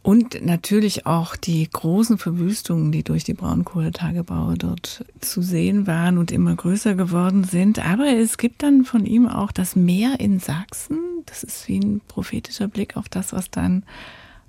Und 0.02 0.46
natürlich 0.46 1.06
auch 1.06 1.36
die 1.36 1.68
großen 1.70 2.18
Verwüstungen, 2.18 2.92
die 2.92 3.04
durch 3.04 3.24
die 3.24 3.34
Braunkohletagebaue 3.34 4.56
dort 4.56 5.06
zu 5.22 5.42
sehen 5.42 5.88
waren 5.88 6.18
und 6.18 6.32
immer 6.32 6.56
größer 6.56 6.96
geworden 6.96 7.44
sind. 7.44 7.86
Aber 7.86 8.08
es 8.08 8.38
gibt 8.38 8.64
dann 8.64 8.86
von 8.86 9.06
ihm 9.06 9.28
auch 9.28 9.52
das 9.52 9.76
Meer 9.76 10.20
in 10.20 10.40
Sachsen. 10.40 11.00
Das 11.26 11.44
ist 11.44 11.68
wie 11.68 11.80
ein 11.80 12.02
prophetischer 12.08 12.68
Blick 12.68 12.98
auf 12.98 13.10
das, 13.10 13.34
was 13.34 13.50
dann 13.50 13.84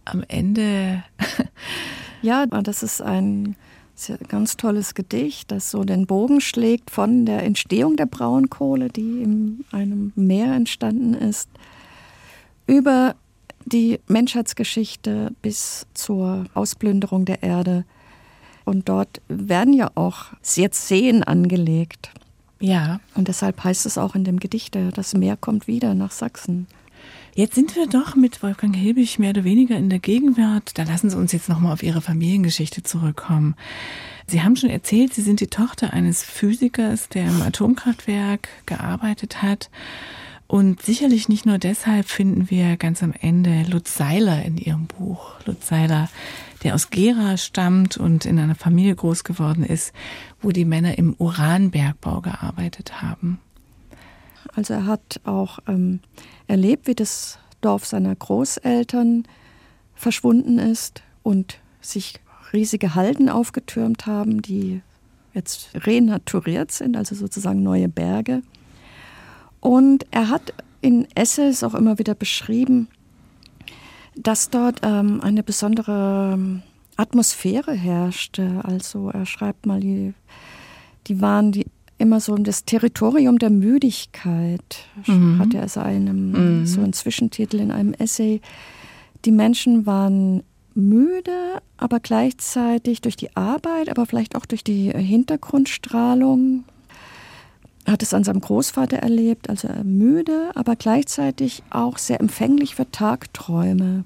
am 0.05 0.25
Ende. 0.29 1.03
ja, 2.23 2.47
das 2.47 2.83
ist 2.83 3.01
ein 3.01 3.57
ganz 4.29 4.57
tolles 4.57 4.95
Gedicht, 4.95 5.51
das 5.51 5.71
so 5.71 5.85
den 5.85 6.07
Bogen 6.07 6.41
schlägt 6.41 6.91
von 6.91 7.27
der 7.27 7.43
Entstehung 7.43 7.97
der 7.97 8.07
Braunkohle, 8.07 8.89
die 8.89 9.23
in 9.23 9.65
einem 9.73 10.13
Meer 10.15 10.53
entstanden 10.53 11.15
ist, 11.15 11.49
über 12.67 13.15
die 13.65 14.01
Menschheitsgeschichte 14.07 15.33
bis 15.43 15.87
zur 15.95 16.47
Ausplünderung 16.55 17.25
der 17.25 17.43
Erde. 17.43 17.85
Und 18.65 18.89
dort 18.89 19.21
werden 19.29 19.73
ja 19.73 19.91
auch 19.95 20.27
jetzt 20.55 20.89
Seen 20.89 21.23
angelegt. 21.23 22.11
Ja. 22.61 23.01
Und 23.15 23.29
deshalb 23.29 23.63
heißt 23.63 23.87
es 23.87 23.99
auch 23.99 24.15
in 24.15 24.25
dem 24.25 24.41
Gedicht, 24.41 24.77
das 24.95 25.15
Meer 25.15 25.37
kommt 25.37 25.67
wieder 25.67 25.95
nach 25.95 26.11
Sachsen. 26.11 26.67
Jetzt 27.35 27.55
sind 27.55 27.77
wir 27.77 27.87
doch 27.87 28.17
mit 28.17 28.43
Wolfgang 28.43 28.75
Hilbig 28.75 29.19
mehr 29.19 29.31
oder 29.31 29.45
weniger 29.45 29.77
in 29.77 29.91
der 29.91 29.99
Gegenwart. 29.99 30.79
Da 30.79 30.85
lassen 30.85 31.11
Sie 31.11 31.19
uns 31.19 31.33
jetzt 31.33 31.51
nochmal 31.51 31.73
auf 31.73 31.83
Ihre 31.83 32.01
Familiengeschichte 32.01 32.83
zurückkommen. 32.83 33.57
Sie 34.27 34.43
haben 34.43 34.57
schon 34.57 34.71
erzählt, 34.71 35.13
Sie 35.13 35.23
sind 35.23 35.41
die 35.41 35.49
Tochter 35.49 35.93
eines 35.93 36.23
Physikers, 36.23 37.11
der 37.11 37.27
im 37.27 37.43
Atomkraftwerk 37.43 38.49
gearbeitet 38.65 39.43
hat. 39.43 39.71
Und 40.49 40.81
sicherlich 40.81 41.29
nicht 41.29 41.45
nur 41.45 41.59
deshalb 41.59 42.09
finden 42.09 42.51
wir 42.51 42.77
ganz 42.77 43.03
am 43.03 43.13
Ende 43.13 43.65
Lutz 43.69 43.97
Seiler 43.97 44.45
in 44.45 44.57
ihrem 44.59 44.87
Buch. 44.87 45.33
Lutz 45.45 45.69
Seiler, 45.69 46.09
der 46.63 46.75
aus 46.75 46.91
Gera 46.91 47.37
stammt 47.37 47.97
und 47.97 48.25
in 48.25 48.39
einer 48.39 48.55
Familie 48.55 48.95
groß 48.95 49.25
geworden 49.25 49.65
ist, 49.65 49.93
wo 50.41 50.53
die 50.53 50.65
Männer 50.65 50.99
im 50.99 51.15
Uranbergbau 51.19 52.21
gearbeitet 52.21 53.03
haben. 53.03 53.41
Also 54.55 54.75
er 54.75 54.87
hat 54.87 55.21
auch 55.25 55.59
ähm, 55.67 56.01
erlebt, 56.47 56.87
wie 56.87 56.95
das 56.95 57.39
Dorf 57.61 57.85
seiner 57.87 58.15
Großeltern 58.15 59.25
verschwunden 59.95 60.59
ist 60.59 61.03
und 61.23 61.59
sich 61.81 62.21
riesige 62.53 62.95
Halden 62.95 63.29
aufgetürmt 63.29 64.07
haben, 64.07 64.43
die 64.43 64.83
jetzt 65.35 65.71
renaturiert 65.75 66.73
sind, 66.73 66.97
also 66.97 67.15
sozusagen 67.15 67.63
neue 67.63 67.89
Berge. 67.89 68.43
Und 69.61 70.07
er 70.11 70.29
hat 70.29 70.55
in 70.81 71.09
Essays 71.15 71.63
auch 71.63 71.75
immer 71.75 71.99
wieder 71.99 72.15
beschrieben, 72.15 72.89
dass 74.15 74.51
dort 74.51 74.81
ähm, 74.83 75.21
eine 75.21 75.43
besondere 75.43 76.33
ähm, 76.35 76.63
Atmosphäre 76.97 77.73
herrschte. 77.73 78.61
Also 78.63 79.11
er 79.11 79.27
schreibt 79.27 79.67
mal, 79.67 79.81
die, 79.81 80.15
die 81.07 81.21
waren 81.21 81.53
die 81.53 81.67
immer 81.99 82.21
so 82.21 82.37
das 82.37 82.65
Territorium 82.65 83.39
der 83.39 83.51
Müdigkeit, 83.51 84.85
mhm. 85.07 85.39
hat 85.39 85.55
er 85.55 85.83
einem, 85.83 86.61
mhm. 86.61 86.67
so 86.67 86.81
einen 86.81 86.93
Zwischentitel 86.93 87.59
in 87.59 87.71
einem 87.71 87.95
Essay. 87.95 88.41
Die 89.25 89.33
Menschen 89.33 89.87
waren 89.87 90.43
müde, 90.75 91.63
aber 91.79 92.01
gleichzeitig 92.01 93.01
durch 93.01 93.17
die 93.17 93.35
Arbeit, 93.35 93.89
aber 93.89 94.07
vielleicht 94.07 94.37
auch 94.37 94.47
durch 94.47 94.63
die 94.63 94.91
Hintergrundstrahlung 94.91 96.65
hat 97.87 98.03
es 98.03 98.13
an 98.13 98.25
seinem 98.25 98.41
Großvater 98.41 98.99
erlebt, 98.99 99.49
also 99.49 99.69
müde, 99.85 100.51
aber 100.55 100.77
gleichzeitig 100.77 101.63
auch 101.71 101.99
sehr 101.99 102.21
empfänglich 102.21 102.75
für 102.75 102.91
Tagträume. 102.91 104.05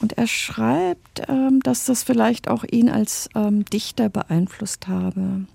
Und 0.00 0.16
er 0.16 0.28
schreibt, 0.28 1.22
ähm, 1.28 1.60
dass 1.60 1.84
das 1.84 2.04
vielleicht 2.04 2.48
auch 2.48 2.64
ihn 2.64 2.88
als 2.88 3.28
ähm, 3.34 3.64
Dichter 3.64 4.08
beeinflusst 4.08 4.86
habe. 4.86 5.46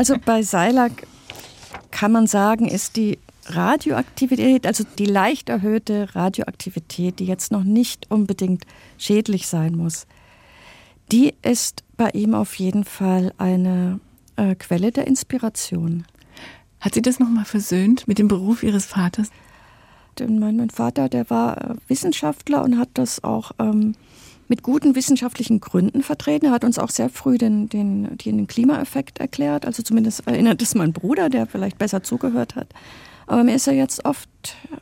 Also 0.00 0.16
bei 0.16 0.42
Seilag 0.42 0.92
kann 1.90 2.10
man 2.10 2.26
sagen, 2.26 2.66
ist 2.66 2.96
die 2.96 3.18
Radioaktivität, 3.44 4.66
also 4.66 4.82
die 4.96 5.04
leicht 5.04 5.50
erhöhte 5.50 6.14
Radioaktivität, 6.14 7.18
die 7.18 7.26
jetzt 7.26 7.52
noch 7.52 7.64
nicht 7.64 8.10
unbedingt 8.10 8.64
schädlich 8.96 9.46
sein 9.46 9.76
muss, 9.76 10.06
die 11.12 11.34
ist 11.42 11.84
bei 11.98 12.08
ihm 12.14 12.32
auf 12.32 12.54
jeden 12.54 12.84
Fall 12.84 13.34
eine 13.36 14.00
äh, 14.36 14.54
Quelle 14.54 14.90
der 14.90 15.06
Inspiration. 15.06 16.06
Hat 16.80 16.94
sie 16.94 17.02
das 17.02 17.18
nochmal 17.18 17.44
versöhnt 17.44 18.08
mit 18.08 18.18
dem 18.18 18.28
Beruf 18.28 18.62
ihres 18.62 18.86
Vaters? 18.86 19.28
Mein, 20.18 20.56
mein 20.56 20.70
Vater, 20.70 21.10
der 21.10 21.28
war 21.28 21.58
äh, 21.58 21.74
Wissenschaftler 21.88 22.64
und 22.64 22.78
hat 22.78 22.88
das 22.94 23.22
auch 23.22 23.52
ähm, 23.58 23.96
mit 24.50 24.62
guten 24.62 24.94
wissenschaftlichen 24.94 25.60
Gründen 25.60 26.02
vertreten. 26.02 26.46
Er 26.46 26.52
hat 26.52 26.64
uns 26.64 26.78
auch 26.78 26.90
sehr 26.90 27.08
früh 27.08 27.38
den, 27.38 27.68
den, 27.68 28.18
den 28.18 28.46
Klimaeffekt 28.48 29.18
erklärt. 29.18 29.64
Also 29.64 29.82
zumindest 29.82 30.26
erinnert 30.26 30.60
es 30.60 30.74
mein 30.74 30.92
Bruder, 30.92 31.30
der 31.30 31.46
vielleicht 31.46 31.78
besser 31.78 32.02
zugehört 32.02 32.56
hat. 32.56 32.74
Aber 33.28 33.44
mir 33.44 33.54
ist 33.54 33.68
er 33.68 33.74
jetzt 33.74 34.04
oft 34.04 34.28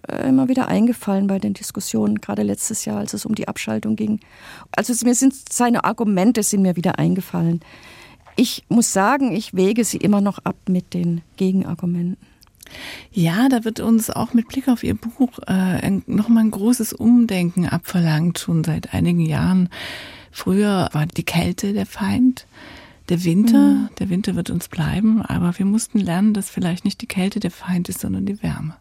äh, 0.09 0.27
immer 0.27 0.49
wieder 0.49 0.69
eingefallen 0.69 1.27
bei 1.27 1.39
den 1.39 1.53
Diskussionen, 1.53 2.17
gerade 2.17 2.43
letztes 2.43 2.87
Jahr, 2.87 2.97
als 2.97 3.13
es 3.13 3.27
um 3.27 3.35
die 3.35 3.47
Abschaltung 3.47 3.95
ging. 3.95 4.21
Also 4.75 4.95
mir 5.05 5.15
sind 5.15 5.35
seine 5.53 5.85
Argumente 5.85 6.43
sind 6.43 6.63
mir 6.63 6.75
wieder 6.75 6.99
eingefallen. 6.99 7.61
Ich 8.37 8.65
muss 8.71 8.93
sagen, 8.93 9.37
ich 9.37 9.53
wege 9.53 9.85
sie 9.85 9.99
immer 9.99 10.23
noch 10.23 10.39
ab 10.39 10.57
mit 10.67 10.95
den 10.95 11.21
Gegenargumenten. 11.37 12.17
Ja, 13.13 13.49
da 13.49 13.65
wird 13.65 13.81
uns 13.81 14.11
auch 14.11 14.35
mit 14.35 14.49
Blick 14.49 14.69
auf 14.69 14.85
Ihr 14.85 14.95
Buch 14.95 15.39
äh, 15.47 15.91
nochmal 16.07 16.45
ein 16.45 16.51
großes 16.51 16.93
Umdenken 16.93 17.67
abverlangt, 17.67 18.39
schon 18.39 18.65
seit 18.65 18.95
einigen 18.95 19.21
Jahren. 19.21 19.69
Früher 20.31 20.89
war 20.93 21.07
die 21.07 21.25
Kälte 21.25 21.73
der 21.73 21.87
Feind, 21.87 22.47
der 23.09 23.25
Winter, 23.25 23.59
mhm. 23.59 23.89
der 23.99 24.11
Winter 24.11 24.37
wird 24.37 24.51
uns 24.51 24.69
bleiben, 24.69 25.23
aber 25.23 25.59
wir 25.59 25.67
mussten 25.67 25.99
lernen, 25.99 26.35
dass 26.35 26.51
vielleicht 26.51 26.85
nicht 26.85 27.01
die 27.01 27.07
Kälte 27.07 27.41
der 27.41 27.51
Feind 27.51 27.89
ist, 27.89 28.01
sondern 28.01 28.27
die 28.27 28.43
Wärme. 28.43 28.77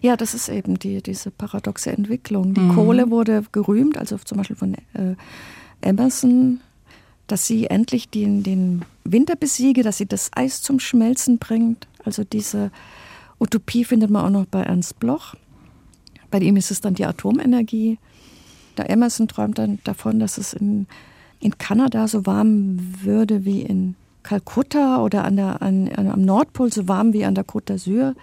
Ja, 0.00 0.16
das 0.16 0.34
ist 0.34 0.48
eben 0.48 0.78
die, 0.78 1.00
diese 1.00 1.30
paradoxe 1.30 1.92
Entwicklung. 1.92 2.54
Die 2.54 2.60
mhm. 2.60 2.74
Kohle 2.74 3.10
wurde 3.10 3.44
gerühmt, 3.52 3.96
also 3.96 4.18
zum 4.18 4.38
Beispiel 4.38 4.56
von 4.56 4.74
äh, 4.74 5.14
Emerson, 5.80 6.60
dass 7.28 7.46
sie 7.46 7.66
endlich 7.66 8.08
den, 8.08 8.42
den 8.42 8.84
Winter 9.04 9.36
besiege, 9.36 9.84
dass 9.84 9.98
sie 9.98 10.06
das 10.06 10.30
Eis 10.34 10.60
zum 10.60 10.80
Schmelzen 10.80 11.38
bringt. 11.38 11.86
Also 12.04 12.24
diese 12.24 12.70
Utopie 13.38 13.84
findet 13.84 14.10
man 14.10 14.24
auch 14.24 14.30
noch 14.30 14.46
bei 14.46 14.62
Ernst 14.62 14.98
Bloch. 15.00 15.34
Bei 16.30 16.38
ihm 16.38 16.56
ist 16.56 16.70
es 16.70 16.80
dann 16.80 16.94
die 16.94 17.04
Atomenergie. 17.04 17.98
Der 18.76 18.88
Emerson 18.88 19.28
träumt 19.28 19.58
dann 19.58 19.78
davon, 19.84 20.18
dass 20.18 20.38
es 20.38 20.52
in, 20.54 20.86
in 21.40 21.58
Kanada 21.58 22.08
so 22.08 22.24
warm 22.24 22.78
würde 23.02 23.44
wie 23.44 23.62
in 23.62 23.96
Kalkutta 24.22 25.02
oder 25.02 25.24
an 25.24 25.36
der, 25.36 25.62
an, 25.62 25.90
am 25.96 26.22
Nordpol 26.22 26.72
so 26.72 26.88
warm 26.88 27.12
wie 27.12 27.24
an 27.24 27.34
der 27.34 27.44
Côte 27.44 27.74
d'Azur. 27.74 28.14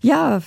Ja, 0.00 0.40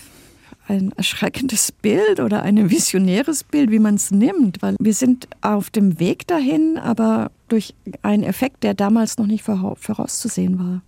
ein 0.68 0.92
erschreckendes 0.94 1.72
Bild 1.72 2.20
oder 2.20 2.44
ein 2.44 2.70
visionäres 2.70 3.44
Bild, 3.44 3.72
wie 3.72 3.80
man 3.80 3.96
es 3.96 4.12
nimmt, 4.12 4.62
weil 4.62 4.76
wir 4.80 4.94
sind 4.94 5.28
auf 5.42 5.70
dem 5.70 6.00
Weg 6.00 6.28
dahin, 6.28 6.78
aber 6.78 7.32
durch 7.48 7.74
einen 8.02 8.24
Effekt, 8.24 8.64
der 8.64 8.74
damals 8.74 9.18
noch 9.18 9.28
nicht 9.28 9.44
vorauszusehen 9.44 10.60
war. 10.60 10.82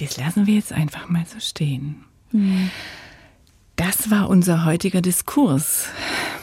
Das 0.00 0.16
lassen 0.16 0.46
wir 0.46 0.54
jetzt 0.54 0.72
einfach 0.72 1.08
mal 1.08 1.24
so 1.26 1.38
stehen. 1.40 2.04
Mhm. 2.32 2.70
Das 3.76 4.10
war 4.10 4.28
unser 4.28 4.64
heutiger 4.64 5.00
Diskurs. 5.00 5.86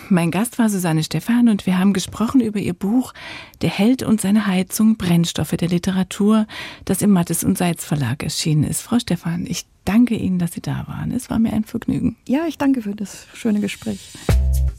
Mein 0.09 0.31
Gast 0.31 0.57
war 0.57 0.69
Susanne 0.69 1.03
Stephan 1.03 1.49
und 1.49 1.65
wir 1.65 1.77
haben 1.77 1.93
gesprochen 1.93 2.39
über 2.39 2.59
ihr 2.59 2.73
Buch 2.73 3.13
Der 3.61 3.69
Held 3.69 4.03
und 4.03 4.21
seine 4.21 4.47
Heizung, 4.47 4.97
Brennstoffe 4.97 5.51
der 5.51 5.67
Literatur, 5.67 6.47
das 6.85 7.01
im 7.01 7.11
Mattes 7.11 7.43
und 7.43 7.57
Seitz 7.57 7.83
Verlag 7.83 8.23
erschienen 8.23 8.63
ist. 8.63 8.81
Frau 8.81 8.99
Stephan, 8.99 9.45
ich 9.47 9.65
danke 9.85 10.15
Ihnen, 10.15 10.39
dass 10.39 10.53
Sie 10.53 10.61
da 10.61 10.85
waren. 10.87 11.11
Es 11.11 11.29
war 11.29 11.39
mir 11.39 11.53
ein 11.53 11.63
Vergnügen. 11.63 12.15
Ja, 12.27 12.45
ich 12.47 12.57
danke 12.57 12.81
für 12.81 12.95
das 12.95 13.27
schöne 13.33 13.59
Gespräch. 13.59 13.99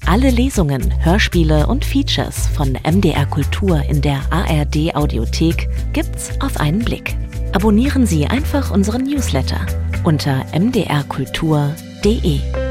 Alle 0.06 0.30
Lesungen, 0.30 1.04
Hörspiele 1.04 1.66
und 1.66 1.84
Features 1.84 2.46
von 2.48 2.72
MDR 2.72 3.26
Kultur 3.26 3.82
in 3.88 4.00
der 4.00 4.20
ARD 4.32 4.94
Audiothek 4.96 5.68
gibt's 5.92 6.30
auf 6.40 6.58
einen 6.58 6.80
Blick 6.80 7.16
Abonnieren 7.52 8.06
Sie 8.06 8.26
einfach 8.26 8.70
unseren 8.70 9.04
Newsletter 9.04 9.60
unter 10.04 10.44
mdrkultur.de. 10.58 12.67